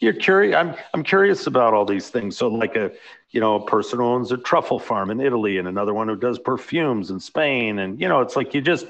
you're 0.00 0.14
curious. 0.14 0.56
I'm 0.56 0.74
I'm 0.94 1.02
curious 1.02 1.46
about 1.46 1.74
all 1.74 1.84
these 1.84 2.08
things. 2.08 2.38
So 2.38 2.48
like 2.48 2.74
a 2.74 2.90
you 3.32 3.40
know 3.40 3.56
a 3.56 3.66
person 3.66 3.98
who 3.98 4.06
owns 4.06 4.32
a 4.32 4.38
truffle 4.38 4.78
farm 4.78 5.10
in 5.10 5.20
Italy, 5.20 5.58
and 5.58 5.68
another 5.68 5.92
one 5.92 6.08
who 6.08 6.16
does 6.16 6.38
perfumes 6.38 7.10
in 7.10 7.20
Spain, 7.20 7.80
and 7.80 8.00
you 8.00 8.08
know 8.08 8.22
it's 8.22 8.34
like 8.34 8.54
you 8.54 8.62
just 8.62 8.86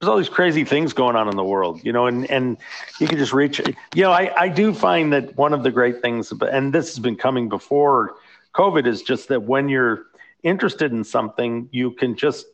there's 0.00 0.08
all 0.10 0.18
these 0.18 0.28
crazy 0.28 0.64
things 0.64 0.92
going 0.92 1.16
on 1.16 1.30
in 1.30 1.36
the 1.36 1.44
world, 1.44 1.80
you 1.82 1.94
know, 1.94 2.06
and 2.06 2.30
and 2.30 2.58
you 3.00 3.08
can 3.08 3.16
just 3.16 3.32
reach. 3.32 3.58
You 3.94 4.02
know, 4.02 4.10
I 4.10 4.30
I 4.36 4.48
do 4.50 4.74
find 4.74 5.14
that 5.14 5.34
one 5.38 5.54
of 5.54 5.62
the 5.62 5.70
great 5.70 6.02
things, 6.02 6.30
and 6.30 6.74
this 6.74 6.88
has 6.88 6.98
been 6.98 7.16
coming 7.16 7.48
before 7.48 8.16
COVID, 8.52 8.86
is 8.86 9.00
just 9.00 9.28
that 9.28 9.44
when 9.44 9.70
you're 9.70 10.04
interested 10.44 10.92
in 10.92 11.02
something, 11.02 11.68
you 11.72 11.90
can 11.90 12.16
just 12.16 12.46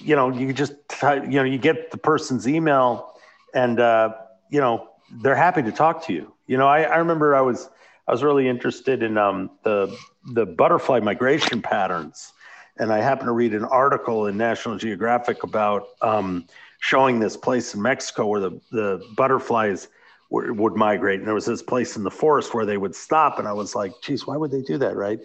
you 0.00 0.16
know 0.16 0.30
you 0.30 0.52
just 0.52 0.74
you 1.02 1.28
know 1.28 1.44
you 1.44 1.58
get 1.58 1.90
the 1.90 1.98
person's 1.98 2.46
email 2.46 3.14
and 3.54 3.80
uh, 3.80 4.14
you 4.50 4.60
know 4.60 4.88
they're 5.22 5.36
happy 5.36 5.62
to 5.62 5.72
talk 5.72 6.06
to 6.06 6.12
you. 6.12 6.32
You 6.46 6.56
know 6.56 6.66
I, 6.66 6.82
I 6.82 6.96
remember 6.98 7.34
i 7.34 7.40
was 7.40 7.68
i 8.06 8.12
was 8.12 8.22
really 8.22 8.48
interested 8.48 9.02
in 9.02 9.18
um, 9.18 9.50
the 9.64 9.96
the 10.32 10.46
butterfly 10.46 11.00
migration 11.00 11.62
patterns. 11.72 12.32
And 12.80 12.92
i 12.92 12.98
happened 12.98 13.28
to 13.28 13.32
read 13.32 13.54
an 13.54 13.64
article 13.64 14.26
in 14.26 14.36
national 14.36 14.78
geographic 14.78 15.42
about 15.42 15.88
um, 16.00 16.46
showing 16.80 17.18
this 17.18 17.36
place 17.36 17.74
in 17.74 17.82
mexico 17.82 18.26
where 18.26 18.40
the, 18.40 18.60
the 18.70 19.04
butterflies 19.16 19.88
would 20.30 20.76
migrate. 20.76 21.18
And 21.18 21.26
there 21.26 21.34
was 21.34 21.46
this 21.46 21.62
place 21.62 21.96
in 21.96 22.04
the 22.04 22.10
forest 22.10 22.52
where 22.52 22.66
they 22.66 22.76
would 22.76 22.94
stop. 22.94 23.38
And 23.38 23.48
i 23.48 23.52
was 23.52 23.74
like 23.74 23.92
geez 24.02 24.26
why 24.26 24.36
would 24.36 24.50
they 24.50 24.62
do 24.62 24.78
that 24.78 24.96
right 24.96 25.18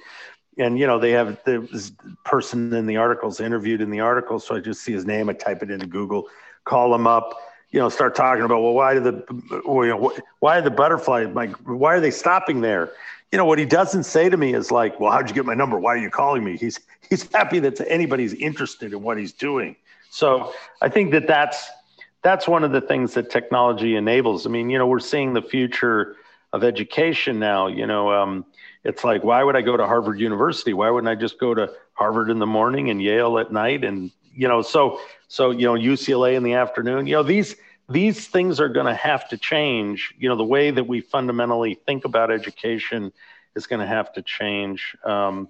and 0.57 0.77
you 0.77 0.87
know 0.87 0.99
they 0.99 1.11
have 1.11 1.37
the 1.45 1.91
person 2.25 2.73
in 2.73 2.85
the 2.85 2.97
articles 2.97 3.39
interviewed 3.39 3.81
in 3.81 3.89
the 3.89 3.99
article 3.99 4.39
so 4.39 4.55
i 4.55 4.59
just 4.59 4.81
see 4.81 4.91
his 4.91 5.05
name 5.05 5.29
i 5.29 5.33
type 5.33 5.63
it 5.63 5.71
into 5.71 5.87
google 5.87 6.27
call 6.65 6.93
him 6.93 7.07
up 7.07 7.39
you 7.73 7.79
know 7.79 7.89
start 7.89 8.15
talking 8.15 8.43
about 8.43 8.61
well 8.61 8.73
why 8.73 8.93
do 8.93 8.99
the 8.99 10.21
why 10.39 10.59
are 10.59 10.61
the 10.61 10.71
butterflies 10.71 11.27
like 11.33 11.53
why 11.65 11.93
are 11.93 11.99
they 11.99 12.11
stopping 12.11 12.61
there? 12.61 12.91
You 13.31 13.37
know 13.39 13.45
what 13.45 13.57
he 13.57 13.65
doesn't 13.65 14.03
say 14.03 14.29
to 14.29 14.37
me 14.37 14.53
is 14.53 14.71
like 14.71 14.99
well 14.99 15.11
how'd 15.11 15.27
you 15.27 15.35
get 15.35 15.45
my 15.45 15.55
number? 15.55 15.79
Why 15.79 15.95
are 15.95 15.97
you 15.97 16.11
calling 16.11 16.43
me? 16.43 16.55
He's 16.55 16.79
he's 17.09 17.29
happy 17.33 17.59
that 17.59 17.81
anybody's 17.87 18.33
interested 18.35 18.93
in 18.93 19.01
what 19.01 19.17
he's 19.17 19.33
doing. 19.33 19.75
So 20.11 20.53
i 20.81 20.87
think 20.87 21.11
that 21.11 21.27
that's 21.27 21.69
that's 22.21 22.47
one 22.47 22.63
of 22.63 22.71
the 22.71 22.79
things 22.79 23.15
that 23.15 23.29
technology 23.29 23.95
enables. 23.95 24.45
I 24.45 24.49
mean 24.51 24.69
you 24.69 24.77
know 24.77 24.87
we're 24.87 24.99
seeing 24.99 25.33
the 25.33 25.41
future 25.41 26.15
of 26.53 26.63
education 26.63 27.39
now 27.39 27.65
you 27.65 27.87
know 27.87 28.13
um, 28.13 28.45
it's 28.83 29.03
like 29.03 29.23
why 29.23 29.43
would 29.43 29.55
i 29.55 29.61
go 29.61 29.77
to 29.77 29.85
harvard 29.85 30.19
university? 30.19 30.73
Why 30.73 30.89
wouldn't 30.89 31.09
i 31.09 31.15
just 31.15 31.39
go 31.39 31.53
to 31.53 31.71
harvard 31.93 32.29
in 32.29 32.39
the 32.39 32.45
morning 32.45 32.89
and 32.89 33.01
yale 33.01 33.39
at 33.39 33.51
night? 33.51 33.83
And 33.83 34.11
you 34.33 34.47
know 34.47 34.61
so 34.61 34.99
so 35.27 35.51
you 35.51 35.65
know 35.65 35.73
ucla 35.73 36.35
in 36.35 36.43
the 36.43 36.53
afternoon 36.53 37.07
you 37.07 37.13
know 37.13 37.23
these 37.23 37.55
these 37.89 38.27
things 38.27 38.59
are 38.59 38.69
going 38.69 38.85
to 38.85 38.95
have 38.95 39.27
to 39.29 39.37
change. 39.37 40.13
You 40.17 40.29
know 40.29 40.35
the 40.35 40.43
way 40.43 40.71
that 40.71 40.87
we 40.87 41.01
fundamentally 41.01 41.75
think 41.85 42.05
about 42.05 42.31
education 42.31 43.11
is 43.55 43.67
going 43.67 43.81
to 43.81 43.87
have 43.87 44.13
to 44.13 44.21
change. 44.21 44.95
Um, 45.03 45.49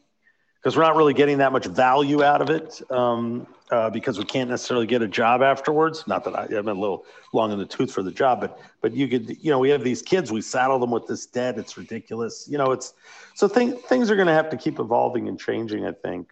because 0.63 0.77
we're 0.77 0.83
not 0.83 0.95
really 0.95 1.13
getting 1.13 1.39
that 1.39 1.51
much 1.51 1.65
value 1.65 2.23
out 2.23 2.41
of 2.41 2.49
it 2.49 2.81
um, 2.89 3.45
uh, 3.69 3.89
because 3.89 4.17
we 4.17 4.23
can't 4.23 4.49
necessarily 4.49 4.87
get 4.87 5.01
a 5.01 5.07
job 5.07 5.41
afterwards. 5.41 6.07
Not 6.07 6.23
that 6.23 6.35
I, 6.35 6.45
I'm 6.55 6.69
a 6.69 6.73
little 6.73 7.05
long 7.33 7.51
in 7.51 7.59
the 7.59 7.65
tooth 7.65 7.91
for 7.91 8.01
the 8.01 8.11
job, 8.11 8.39
but 8.39 8.57
but 8.81 8.93
you 8.93 9.09
could 9.09 9.37
you 9.43 9.51
know 9.51 9.59
we 9.59 9.69
have 9.69 9.83
these 9.83 10.01
kids, 10.01 10.31
we 10.31 10.41
saddle 10.41 10.79
them 10.79 10.91
with 10.91 11.05
this 11.05 11.25
debt. 11.25 11.57
It's 11.59 11.75
ridiculous. 11.77 12.47
You 12.49 12.57
know, 12.57 12.71
it's 12.71 12.93
so 13.35 13.49
thing, 13.49 13.73
things 13.73 14.09
are 14.09 14.15
going 14.15 14.27
to 14.27 14.33
have 14.33 14.49
to 14.51 14.57
keep 14.57 14.79
evolving 14.79 15.27
and 15.27 15.37
changing. 15.37 15.85
I 15.85 15.91
think. 15.91 16.29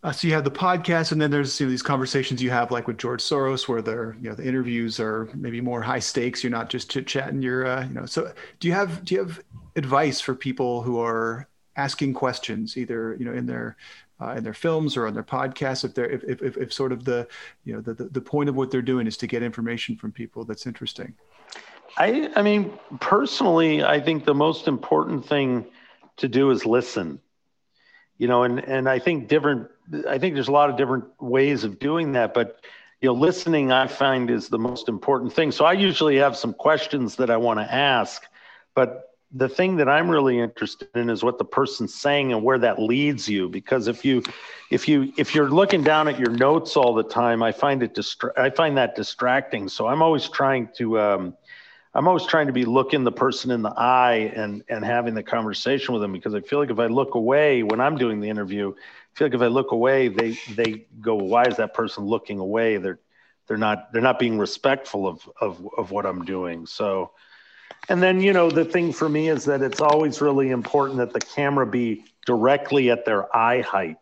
Uh, 0.00 0.12
so 0.12 0.28
you 0.28 0.34
have 0.34 0.44
the 0.44 0.50
podcast, 0.50 1.10
and 1.10 1.20
then 1.20 1.32
there's 1.32 1.58
you 1.58 1.66
know, 1.66 1.70
these 1.70 1.82
conversations 1.82 2.40
you 2.40 2.50
have, 2.50 2.70
like 2.70 2.86
with 2.86 2.98
George 2.98 3.20
Soros, 3.20 3.66
where 3.66 3.82
they're 3.82 4.16
you 4.22 4.28
know 4.28 4.36
the 4.36 4.46
interviews 4.46 5.00
are 5.00 5.28
maybe 5.34 5.60
more 5.60 5.82
high 5.82 5.98
stakes. 5.98 6.44
You're 6.44 6.52
not 6.52 6.70
just 6.70 6.88
chit 6.88 7.08
chatting. 7.08 7.42
You're 7.42 7.66
uh, 7.66 7.84
you 7.84 7.94
know. 7.94 8.06
So 8.06 8.32
do 8.60 8.68
you 8.68 8.74
have 8.74 9.04
do 9.04 9.16
you 9.16 9.20
have 9.24 9.40
advice 9.74 10.20
for 10.20 10.36
people 10.36 10.82
who 10.82 11.00
are 11.00 11.47
asking 11.78 12.12
questions, 12.12 12.76
either 12.76 13.16
you 13.18 13.24
know 13.24 13.32
in 13.32 13.46
their 13.46 13.76
uh, 14.20 14.34
in 14.36 14.44
their 14.44 14.52
films 14.52 14.96
or 14.96 15.06
on 15.06 15.14
their 15.14 15.22
podcasts, 15.22 15.84
if 15.84 15.94
they're 15.94 16.10
if, 16.10 16.42
if, 16.42 16.56
if 16.58 16.72
sort 16.72 16.92
of 16.92 17.04
the 17.04 17.26
you 17.64 17.72
know 17.72 17.80
the, 17.80 17.94
the, 17.94 18.04
the 18.04 18.20
point 18.20 18.48
of 18.48 18.56
what 18.56 18.70
they're 18.70 18.82
doing 18.82 19.06
is 19.06 19.16
to 19.16 19.26
get 19.26 19.42
information 19.42 19.96
from 19.96 20.12
people 20.12 20.44
that's 20.44 20.66
interesting. 20.66 21.14
I 21.96 22.30
I 22.36 22.42
mean 22.42 22.72
personally, 23.00 23.84
I 23.84 24.00
think 24.00 24.24
the 24.24 24.34
most 24.34 24.68
important 24.68 25.24
thing 25.24 25.66
to 26.18 26.28
do 26.28 26.50
is 26.50 26.66
listen. 26.66 27.20
You 28.18 28.26
know, 28.26 28.42
and 28.42 28.58
and 28.58 28.88
I 28.88 28.98
think 28.98 29.28
different. 29.28 29.70
I 30.08 30.18
think 30.18 30.34
there's 30.34 30.48
a 30.48 30.52
lot 30.52 30.68
of 30.68 30.76
different 30.76 31.04
ways 31.20 31.64
of 31.64 31.78
doing 31.78 32.12
that, 32.12 32.34
but 32.34 32.60
you 33.00 33.06
know, 33.06 33.14
listening 33.14 33.70
I 33.70 33.86
find 33.86 34.28
is 34.28 34.48
the 34.48 34.58
most 34.58 34.88
important 34.88 35.32
thing. 35.32 35.52
So 35.52 35.64
I 35.64 35.72
usually 35.72 36.16
have 36.16 36.36
some 36.36 36.52
questions 36.52 37.14
that 37.16 37.30
I 37.30 37.36
want 37.36 37.60
to 37.60 37.72
ask, 37.72 38.24
but 38.74 39.07
the 39.32 39.48
thing 39.48 39.76
that 39.76 39.88
I'm 39.88 40.08
really 40.10 40.38
interested 40.38 40.88
in 40.94 41.10
is 41.10 41.22
what 41.22 41.38
the 41.38 41.44
person's 41.44 41.94
saying 41.94 42.32
and 42.32 42.42
where 42.42 42.58
that 42.58 42.80
leads 42.80 43.28
you. 43.28 43.48
Because 43.48 43.86
if 43.86 44.04
you, 44.04 44.22
if 44.70 44.88
you, 44.88 45.12
if 45.16 45.34
you're 45.34 45.50
looking 45.50 45.82
down 45.82 46.08
at 46.08 46.18
your 46.18 46.30
notes 46.30 46.76
all 46.76 46.94
the 46.94 47.02
time, 47.02 47.42
I 47.42 47.52
find 47.52 47.82
it 47.82 47.94
distra- 47.94 48.36
I 48.38 48.50
find 48.50 48.76
that 48.78 48.94
distracting. 48.94 49.68
So 49.68 49.86
I'm 49.86 50.02
always 50.02 50.28
trying 50.28 50.68
to, 50.76 50.98
um, 50.98 51.36
I'm 51.94 52.06
always 52.06 52.26
trying 52.26 52.46
to 52.46 52.52
be 52.52 52.64
looking 52.64 53.04
the 53.04 53.12
person 53.12 53.50
in 53.50 53.62
the 53.62 53.72
eye 53.76 54.32
and 54.36 54.62
and 54.68 54.84
having 54.84 55.14
the 55.14 55.22
conversation 55.22 55.92
with 55.94 56.02
them 56.02 56.12
because 56.12 56.34
I 56.34 56.40
feel 56.40 56.58
like 56.58 56.70
if 56.70 56.78
I 56.78 56.86
look 56.86 57.14
away 57.14 57.62
when 57.62 57.80
I'm 57.80 57.96
doing 57.96 58.20
the 58.20 58.28
interview, 58.28 58.72
I 58.72 59.18
feel 59.18 59.26
like 59.26 59.34
if 59.34 59.42
I 59.42 59.46
look 59.48 59.72
away, 59.72 60.08
they 60.08 60.38
they 60.54 60.86
go, 61.00 61.16
why 61.16 61.46
is 61.46 61.56
that 61.56 61.74
person 61.74 62.04
looking 62.04 62.38
away? 62.38 62.76
They're 62.76 63.00
they're 63.48 63.56
not 63.56 63.92
they're 63.92 64.02
not 64.02 64.18
being 64.18 64.38
respectful 64.38 65.08
of 65.08 65.28
of 65.40 65.66
of 65.76 65.90
what 65.90 66.06
I'm 66.06 66.24
doing. 66.24 66.66
So 66.66 67.12
and 67.88 68.02
then, 68.02 68.20
you 68.20 68.32
know, 68.32 68.50
the 68.50 68.64
thing 68.64 68.92
for 68.92 69.08
me 69.08 69.28
is 69.28 69.46
that 69.46 69.62
it's 69.62 69.80
always 69.80 70.20
really 70.20 70.50
important 70.50 70.98
that 70.98 71.12
the 71.12 71.20
camera 71.20 71.66
be 71.66 72.04
directly 72.26 72.90
at 72.90 73.04
their 73.04 73.34
eye 73.34 73.62
height, 73.62 73.96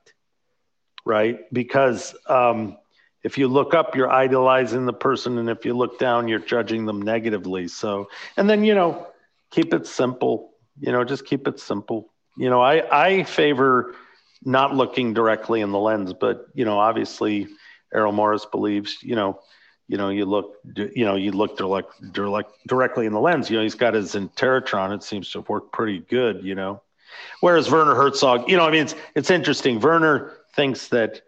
right? 1.05 1.39
Because 1.53 2.15
um, 2.29 2.77
if 3.23 3.39
you 3.39 3.47
look 3.47 3.75
up, 3.75 3.95
you're 3.95 4.11
idolizing 4.11 4.87
the 4.87 4.93
person, 4.93 5.39
and 5.39 5.49
if 5.49 5.65
you 5.65 5.75
look 5.75 5.99
down, 5.99 6.27
you're 6.27 6.41
judging 6.41 6.85
them 6.85 7.01
negatively. 7.01 7.69
So, 7.69 8.09
and 8.37 8.51
then, 8.51 8.65
you 8.65 8.75
know, 8.75 9.07
keep 9.51 9.73
it 9.73 9.87
simple. 9.87 10.53
You 10.81 10.93
know, 10.93 11.05
just 11.05 11.25
keep 11.25 11.47
it 11.47 11.61
simple. 11.61 12.13
You 12.37 12.51
know, 12.51 12.61
I 12.61 13.07
I 13.07 13.23
favor 13.23 13.95
not 14.45 14.75
looking 14.75 15.15
directly 15.15 15.61
in 15.61 15.71
the 15.73 15.79
lens, 15.79 16.13
but 16.13 16.47
you 16.55 16.65
know, 16.65 16.79
obviously, 16.79 17.49
Errol 17.95 18.13
Morris 18.13 18.45
believes, 18.45 18.99
you 19.03 19.17
know, 19.17 19.41
you 19.89 19.97
know, 19.97 20.09
you 20.09 20.25
look, 20.25 20.57
you 20.75 21.05
know, 21.05 21.15
you 21.15 21.33
look 21.33 21.57
direct, 21.57 22.13
direct, 22.13 22.53
directly 22.67 23.07
in 23.07 23.13
the 23.13 23.21
lens. 23.21 23.49
You 23.49 23.59
know, 23.59 23.63
he's 23.63 23.75
got 23.75 23.95
his 23.95 24.15
Interrotron. 24.15 24.95
It 24.95 25.03
seems 25.03 25.31
to 25.31 25.39
have 25.39 25.49
worked 25.49 25.73
pretty 25.73 26.01
good. 26.01 26.45
You 26.45 26.55
know, 26.57 26.83
whereas 27.41 27.71
Werner 27.71 27.95
Herzog, 27.95 28.49
you 28.49 28.57
know, 28.57 28.67
I 28.67 28.71
mean, 28.71 28.83
it's 28.83 28.95
it's 29.15 29.31
interesting. 29.31 29.79
Werner 29.79 30.33
thinks 30.55 30.89
that 30.89 31.23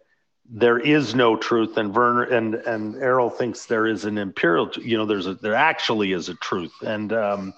there 0.51 0.79
is 0.79 1.15
no 1.15 1.37
truth, 1.37 1.77
and 1.77 1.95
Werner 1.95 2.25
and 2.25 2.55
and 2.55 2.97
Errol 2.97 3.31
thinks 3.31 3.67
there 3.67 3.87
is 3.87 4.05
an 4.05 4.19
imperial. 4.19 4.71
You 4.77 4.99
know, 4.99 5.07
there's 5.07 5.27
a 5.27 5.35
there 5.35 5.55
actually 5.55 6.13
is 6.13 6.29
a 6.29 6.35
truth, 6.35 6.73
and 6.83 7.13
um, 7.13 7.55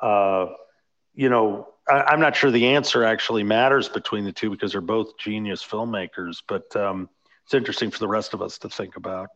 uh, 0.00 0.46
you 1.14 1.28
know, 1.28 1.68
I, 1.86 2.14
am 2.14 2.20
not 2.20 2.34
sure 2.34 2.50
the 2.50 2.68
answer 2.68 3.04
actually 3.04 3.42
matters 3.42 3.90
between 3.90 4.24
the 4.24 4.32
two 4.32 4.48
because 4.48 4.72
they're 4.72 4.80
both 4.80 5.18
genius 5.18 5.62
filmmakers. 5.62 6.42
But 6.48 6.74
um, 6.76 7.10
it's 7.44 7.52
interesting 7.52 7.90
for 7.90 7.98
the 7.98 8.08
rest 8.08 8.32
of 8.32 8.40
us 8.40 8.56
to 8.58 8.70
think 8.70 8.96
about. 8.96 9.28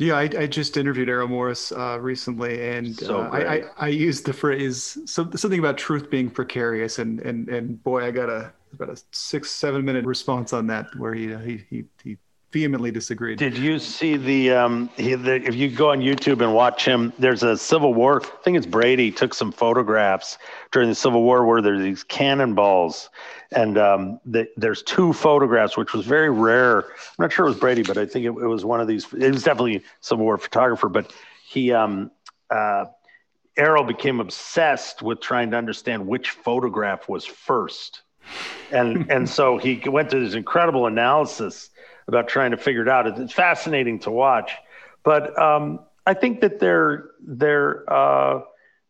Yeah, 0.00 0.14
I, 0.16 0.30
I 0.38 0.46
just 0.46 0.78
interviewed 0.78 1.10
Errol 1.10 1.28
Morris 1.28 1.72
uh, 1.72 1.98
recently, 2.00 2.70
and 2.70 2.96
so 2.96 3.20
uh, 3.20 3.28
I, 3.30 3.54
I, 3.56 3.62
I 3.76 3.88
used 3.88 4.24
the 4.24 4.32
phrase 4.32 4.96
something 5.04 5.58
about 5.58 5.76
truth 5.76 6.08
being 6.08 6.30
precarious, 6.30 6.98
and 6.98 7.20
and 7.20 7.50
and 7.50 7.82
boy, 7.84 8.06
I 8.06 8.10
got 8.10 8.30
a 8.30 8.50
about 8.72 8.88
a 8.88 9.02
six 9.12 9.50
seven 9.50 9.84
minute 9.84 10.06
response 10.06 10.54
on 10.54 10.66
that 10.68 10.86
where 10.96 11.12
he 11.12 11.36
he 11.36 11.64
he, 11.68 11.84
he 12.02 12.16
vehemently 12.52 12.90
disagreed. 12.90 13.38
Did 13.38 13.56
you 13.56 13.78
see 13.78 14.16
the, 14.16 14.50
um, 14.52 14.90
he, 14.96 15.14
the, 15.14 15.36
if 15.36 15.54
you 15.54 15.70
go 15.70 15.90
on 15.90 16.00
YouTube 16.00 16.42
and 16.42 16.52
watch 16.52 16.84
him, 16.84 17.12
there's 17.18 17.42
a 17.42 17.56
Civil 17.56 17.94
War, 17.94 18.22
I 18.22 18.42
think 18.42 18.56
it's 18.56 18.66
Brady, 18.66 19.10
took 19.10 19.34
some 19.34 19.52
photographs 19.52 20.36
during 20.72 20.88
the 20.88 20.94
Civil 20.94 21.22
War 21.22 21.46
where 21.46 21.62
there's 21.62 21.80
these 21.80 22.02
cannonballs. 22.02 23.08
And 23.52 23.78
um, 23.78 24.20
the, 24.24 24.48
there's 24.56 24.82
two 24.82 25.12
photographs, 25.12 25.76
which 25.76 25.92
was 25.92 26.06
very 26.06 26.30
rare. 26.30 26.82
I'm 26.82 26.90
not 27.18 27.32
sure 27.32 27.46
it 27.46 27.50
was 27.50 27.58
Brady, 27.58 27.82
but 27.82 27.98
I 27.98 28.06
think 28.06 28.24
it, 28.24 28.30
it 28.30 28.46
was 28.46 28.64
one 28.64 28.80
of 28.80 28.88
these. 28.88 29.06
It 29.12 29.32
was 29.32 29.42
definitely 29.42 29.82
Civil 30.00 30.24
War 30.24 30.38
photographer, 30.38 30.88
but 30.88 31.12
he, 31.44 31.72
um, 31.72 32.10
uh, 32.50 32.86
Errol 33.56 33.84
became 33.84 34.20
obsessed 34.20 35.02
with 35.02 35.20
trying 35.20 35.50
to 35.50 35.56
understand 35.56 36.06
which 36.06 36.30
photograph 36.30 37.08
was 37.08 37.24
first. 37.24 38.02
And, 38.70 39.10
and 39.10 39.28
so 39.28 39.58
he 39.58 39.82
went 39.86 40.10
to 40.10 40.20
this 40.20 40.34
incredible 40.34 40.86
analysis 40.86 41.69
about 42.10 42.28
trying 42.28 42.50
to 42.50 42.56
figure 42.56 42.82
it 42.82 42.88
out. 42.88 43.06
It's 43.06 43.32
fascinating 43.32 44.00
to 44.00 44.10
watch, 44.10 44.52
but 45.02 45.38
um, 45.40 45.80
I 46.06 46.14
think 46.14 46.40
that 46.40 46.60
there 46.60 47.10
there 47.20 47.90
uh, 47.90 48.40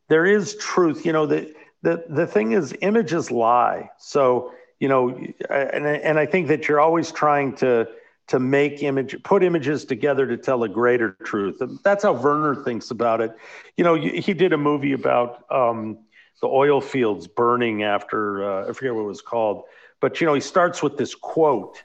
there 0.09 0.27
is 0.27 0.57
truth. 0.57 1.07
You 1.07 1.13
know 1.13 1.27
the 1.27 1.55
the 1.83 2.05
the 2.09 2.27
thing 2.27 2.53
is 2.53 2.75
images 2.81 3.31
lie. 3.31 3.91
So 3.99 4.53
you 4.81 4.89
know, 4.89 5.11
and 5.51 5.87
and 5.87 6.19
I 6.19 6.27
think 6.27 6.49
that 6.49 6.67
you're 6.67 6.81
always 6.81 7.13
trying 7.13 7.55
to 7.57 7.87
to 8.29 8.39
make 8.39 8.83
image 8.83 9.21
put 9.23 9.43
images 9.43 9.85
together 9.85 10.27
to 10.27 10.37
tell 10.37 10.63
a 10.63 10.69
greater 10.69 11.17
truth. 11.25 11.61
That's 11.83 12.05
how 12.05 12.13
Werner 12.13 12.55
thinks 12.65 12.91
about 12.91 13.21
it. 13.21 13.33
You 13.77 13.85
know, 13.85 13.95
he 13.95 14.33
did 14.33 14.53
a 14.53 14.57
movie 14.57 14.93
about 14.93 15.45
um, 15.51 15.99
the 16.41 16.47
oil 16.47 16.81
fields 16.81 17.27
burning 17.27 17.83
after 17.83 18.45
uh, 18.49 18.71
I 18.71 18.73
forget 18.73 18.95
what 18.95 19.03
it 19.03 19.07
was 19.07 19.21
called, 19.21 19.65
but 20.01 20.21
you 20.21 20.27
know, 20.27 20.35
he 20.35 20.41
starts 20.41 20.83
with 20.83 20.97
this 20.97 21.15
quote, 21.15 21.83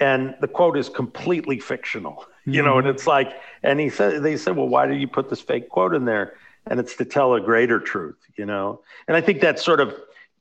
and 0.00 0.34
the 0.40 0.48
quote 0.48 0.76
is 0.76 0.88
completely 0.88 1.58
fictional. 1.58 2.24
You 2.46 2.62
know, 2.62 2.78
and 2.78 2.86
mm-hmm. 2.86 2.96
it's 2.96 3.06
like, 3.06 3.34
and 3.62 3.78
he 3.78 3.90
said, 3.90 4.22
they 4.22 4.36
said, 4.38 4.56
well, 4.56 4.66
why 4.66 4.86
did 4.86 4.98
you 4.98 5.06
put 5.06 5.28
this 5.28 5.42
fake 5.42 5.68
quote 5.68 5.94
in 5.94 6.06
there? 6.06 6.34
And 6.66 6.80
it's 6.80 6.96
to 6.96 7.04
tell 7.04 7.34
a 7.34 7.40
greater 7.40 7.78
truth. 7.78 8.16
You 8.36 8.46
know, 8.46 8.80
and 9.06 9.16
I 9.16 9.20
think 9.20 9.42
that 9.42 9.60
sort 9.60 9.78
of 9.78 9.94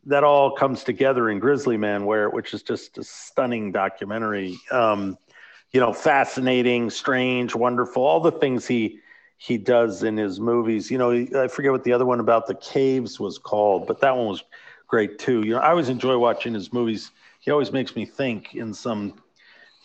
that 0.05 0.23
all 0.23 0.55
comes 0.55 0.85
together 0.85 1.29
in 1.29 1.39
Grizzly 1.39 1.75
Man, 1.75 2.05
where 2.05 2.29
which 2.29 2.53
is 2.53 2.63
just 2.63 2.97
a 2.97 3.03
stunning 3.03 3.73
documentary. 3.73 4.57
Um, 4.71 5.17
you 5.71 5.81
know, 5.81 5.91
fascinating, 5.93 6.89
strange, 6.89 7.53
wonderful, 7.53 8.01
all 8.01 8.21
the 8.21 8.31
things 8.31 8.65
he 8.65 8.99
he 9.37 9.57
does 9.57 10.03
in 10.03 10.17
his 10.17 10.39
movies. 10.39 10.91
You 10.91 10.97
know, 10.97 11.11
I 11.11 11.47
forget 11.47 11.71
what 11.71 11.83
the 11.83 11.93
other 11.93 12.05
one 12.05 12.19
about 12.19 12.47
the 12.47 12.55
caves 12.55 13.19
was 13.19 13.37
called, 13.37 13.87
but 13.87 14.01
that 14.01 14.15
one 14.15 14.27
was 14.27 14.43
great 14.87 15.17
too. 15.17 15.43
You 15.43 15.53
know, 15.53 15.59
I 15.59 15.69
always 15.69 15.89
enjoy 15.89 16.17
watching 16.17 16.53
his 16.53 16.73
movies. 16.73 17.11
He 17.39 17.51
always 17.51 17.71
makes 17.71 17.95
me 17.95 18.05
think 18.05 18.55
in 18.55 18.73
some, 18.73 19.21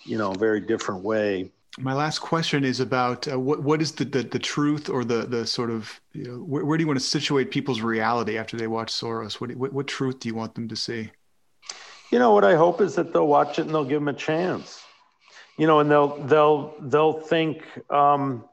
you 0.05 0.19
know, 0.19 0.33
very 0.33 0.61
different 0.61 1.03
way. 1.03 1.51
My 1.79 1.93
last 1.93 2.21
question 2.21 2.65
is 2.65 2.79
about 2.79 3.31
uh, 3.31 3.39
what 3.39 3.63
what 3.63 3.83
is 3.83 3.93
the, 3.93 4.05
the, 4.05 4.23
the 4.23 4.39
truth 4.39 4.89
or 4.89 5.05
the 5.05 5.27
the 5.27 5.47
sort 5.47 5.71
of 5.71 6.01
you 6.13 6.25
know 6.25 6.39
where, 6.39 6.65
where 6.65 6.79
do 6.79 6.83
you 6.83 6.89
want 6.89 7.01
to 7.01 7.05
situate 7.05 7.51
people's 7.51 7.81
reality 7.81 8.39
after 8.39 8.57
they 8.57 8.69
watch 8.69 8.93
Soros? 8.93 9.41
What, 9.41 9.55
what 9.57 9.73
what 9.73 9.87
truth 9.89 10.21
do 10.21 10.29
you 10.29 10.35
want 10.35 10.55
them 10.55 10.69
to 10.69 10.77
see? 10.77 11.11
You 12.11 12.19
know 12.21 12.33
what 12.33 12.45
I 12.45 12.55
hope 12.55 12.81
is 12.81 12.95
that 12.95 13.13
they'll 13.13 13.27
watch 13.27 13.59
it 13.59 13.63
and 13.63 13.71
they'll 13.71 13.85
give 13.85 14.01
him 14.01 14.09
a 14.09 14.13
chance. 14.13 14.83
You 15.57 15.67
know, 15.67 15.81
and 15.81 15.91
they'll 15.91 16.17
they'll 16.25 16.75
they'll 16.81 17.21
think. 17.21 17.65
Um, 17.91 18.45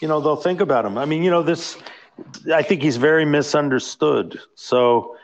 you 0.00 0.08
know, 0.08 0.20
they'll 0.20 0.36
think 0.36 0.60
about 0.60 0.84
him. 0.84 0.98
I 0.98 1.04
mean, 1.04 1.22
you 1.22 1.30
know, 1.30 1.42
this, 1.42 1.78
I 2.52 2.62
think 2.62 2.82
he's 2.82 2.96
very 2.96 3.24
misunderstood. 3.24 4.38
So, 4.54 5.16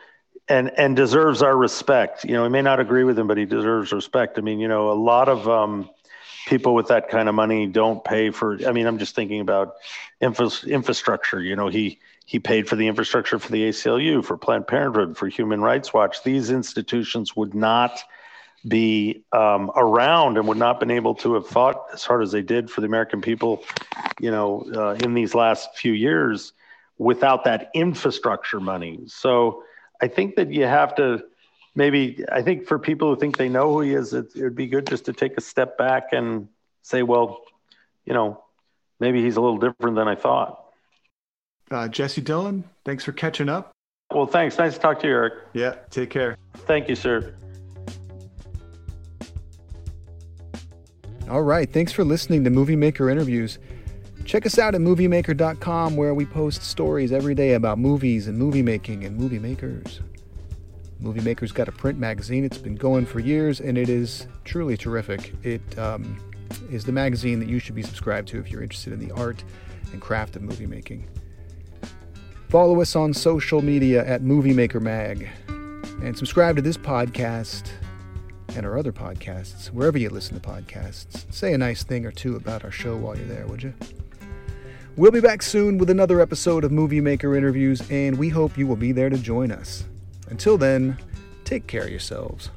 and, 0.53 0.71
and 0.79 0.95
deserves 0.95 1.43
our 1.43 1.57
respect. 1.57 2.25
You 2.25 2.35
know, 2.35 2.43
we 2.43 2.51
may 2.51 2.63
not 2.63 2.79
agree 2.79 3.05
with 3.05 3.19
him, 3.19 3.27
but 3.27 3.39
he 3.39 3.47
deserves 3.47 3.93
respect. 3.93 4.39
I 4.39 4.43
mean, 4.43 4.61
you 4.61 4.69
know, 4.69 4.91
a 4.91 4.99
lot 5.13 5.29
of, 5.29 5.49
um, 5.49 5.91
people 6.47 6.75
with 6.75 6.89
that 6.89 7.09
kind 7.09 7.29
of 7.29 7.37
money 7.37 7.69
don't 7.69 8.03
pay 8.03 8.31
for 8.31 8.59
i 8.67 8.73
mean 8.73 8.85
i'm 8.85 8.99
just 8.99 9.15
thinking 9.15 9.41
about 9.41 9.75
infra- 10.21 10.51
infrastructure 10.67 11.41
you 11.41 11.55
know 11.55 11.69
he 11.69 12.01
he 12.27 12.41
paid 12.41 12.69
for 12.69 12.75
the 12.75 12.89
infrastructure 12.89 13.39
for 13.39 13.53
the 13.53 13.69
aclu 13.69 14.25
for 14.25 14.37
planned 14.37 14.67
parenthood 14.67 15.17
for 15.17 15.29
human 15.29 15.61
rights 15.61 15.95
watch 15.95 16.25
these 16.25 16.51
institutions 16.51 17.37
would 17.37 17.55
not 17.55 18.03
be 18.67 19.25
um, 19.33 19.71
around 19.77 20.37
and 20.37 20.47
would 20.49 20.59
not 20.59 20.79
been 20.79 20.91
able 20.91 21.15
to 21.15 21.35
have 21.35 21.47
fought 21.47 21.85
as 21.93 22.05
hard 22.05 22.23
as 22.23 22.33
they 22.33 22.43
did 22.43 22.71
for 22.71 22.81
the 22.81 22.87
American 22.87 23.21
people, 23.21 23.65
you 24.21 24.31
know, 24.31 24.65
uh, 24.75 24.91
in 25.05 25.15
these 25.15 25.35
last 25.35 25.77
few 25.77 25.93
years 25.93 26.53
without 26.99 27.45
that 27.45 27.71
infrastructure 27.75 28.61
money. 28.61 29.01
So 29.07 29.65
I 30.03 30.09
think 30.09 30.35
that 30.35 30.53
you 30.53 30.65
have 30.65 30.97
to 30.97 31.23
maybe, 31.77 32.25
I 32.31 32.43
think 32.43 32.67
for 32.67 32.79
people 32.79 33.09
who 33.15 33.19
think 33.19 33.39
they 33.39 33.49
know 33.49 33.73
who 33.73 33.81
he 33.83 33.95
is, 33.95 34.13
it 34.13 34.33
would 34.35 34.57
be 34.57 34.67
good 34.67 34.87
just 34.87 35.05
to 35.05 35.13
take 35.13 35.39
a 35.39 35.41
step 35.41 35.79
back 35.79 36.09
and 36.13 36.49
say, 36.83 37.05
well, 37.05 37.43
you 38.05 38.13
know, 38.13 38.43
maybe 38.99 39.23
he's 39.23 39.37
a 39.37 39.41
little 39.41 39.59
different 39.59 39.95
than 39.95 40.09
I 40.09 40.17
thought. 40.17 40.65
Uh, 41.71 41.87
Jesse 41.87 42.21
Dylan, 42.21 42.65
thanks 42.85 43.05
for 43.05 43.13
catching 43.13 43.49
up. 43.49 43.71
Well, 44.13 44.27
thanks. 44.27 44.59
Nice 44.59 44.75
to 44.75 44.81
talk 44.81 45.01
to 45.01 45.07
you, 45.07 45.13
Eric. 45.15 45.35
Yeah, 45.55 45.77
take 45.89 46.11
care. 46.11 46.37
Thank 46.67 46.89
you, 46.89 46.97
sir. 46.97 47.35
All 51.31 51.43
right, 51.43 51.73
thanks 51.73 51.93
for 51.93 52.05
listening 52.05 52.45
to 52.45 52.51
Movie 52.51 52.77
Maker 52.77 53.09
Interviews. 53.09 53.59
Check 54.25 54.47
us 54.47 54.59
out 54.59 54.75
at 54.75 54.81
moviemaker.com 54.81 55.97
where 55.97 56.15
we 56.15 56.25
post 56.25 56.63
stories 56.63 57.13
every 57.13 57.35
day 57.35 57.55
about 57.55 57.79
movies 57.79 58.29
and 58.29 58.39
movie 58.39 58.63
making 58.63 59.05
and 59.05 59.17
movie 59.17 59.39
makers. 59.39 60.01
Movie 61.01 61.21
Maker's 61.21 61.51
got 61.51 61.67
a 61.67 61.73
print 61.73 61.99
magazine. 61.99 62.45
It's 62.45 62.59
been 62.59 62.77
going 62.77 63.07
for 63.07 63.19
years 63.19 63.61
and 63.61 63.77
it 63.77 63.89
is 63.89 64.29
truly 64.45 64.77
terrific. 64.77 65.35
It 65.43 65.77
um, 65.77 66.17
is 66.71 66.85
the 66.85 66.93
magazine 66.93 67.41
that 67.41 67.49
you 67.49 67.59
should 67.59 67.75
be 67.75 67.83
subscribed 67.83 68.29
to 68.29 68.39
if 68.39 68.51
you're 68.51 68.63
interested 68.63 68.93
in 68.93 69.01
the 69.01 69.13
art 69.15 69.43
and 69.93 70.01
craft 70.01 70.37
of 70.37 70.43
movie 70.43 70.67
making. 70.67 71.09
Follow 72.49 72.81
us 72.81 72.95
on 72.95 73.13
social 73.13 73.63
media 73.63 74.07
at 74.07 74.23
Movie 74.23 74.53
Maker 74.53 74.79
Mag 74.79 75.29
and 75.49 76.17
subscribe 76.17 76.55
to 76.55 76.63
this 76.63 76.77
podcast 76.77 77.71
and 78.55 78.65
our 78.65 78.79
other 78.79 78.93
podcasts, 78.93 79.69
wherever 79.69 79.99
you 79.99 80.11
listen 80.11 80.39
to 80.39 80.49
podcasts. 80.49 81.33
Say 81.33 81.55
a 81.55 81.59
nice 81.59 81.83
thing 81.83 82.07
or 82.07 82.13
two 82.13 82.37
about 82.37 82.65
our 82.65 82.71
show 82.71 82.97
while 82.97 83.17
you're 83.17 83.27
there, 83.27 83.47
would 83.47 83.63
you? 83.63 83.75
We'll 84.95 85.11
be 85.11 85.23
back 85.23 85.41
soon 85.41 85.79
with 85.79 85.89
another 85.89 86.21
episode 86.21 86.65
of 86.65 86.71
Movie 86.71 87.01
Maker 87.01 87.35
Interviews, 87.35 87.83
and 87.91 88.19
we 88.19 88.29
hope 88.29 88.59
you 88.59 88.67
will 88.67 88.77
be 88.77 88.93
there 88.93 89.09
to 89.09 89.17
join 89.17 89.51
us. 89.51 89.85
Until 90.29 90.59
then, 90.59 90.99
take 91.45 91.67
care 91.67 91.85
of 91.85 91.89
yourselves. 91.89 92.51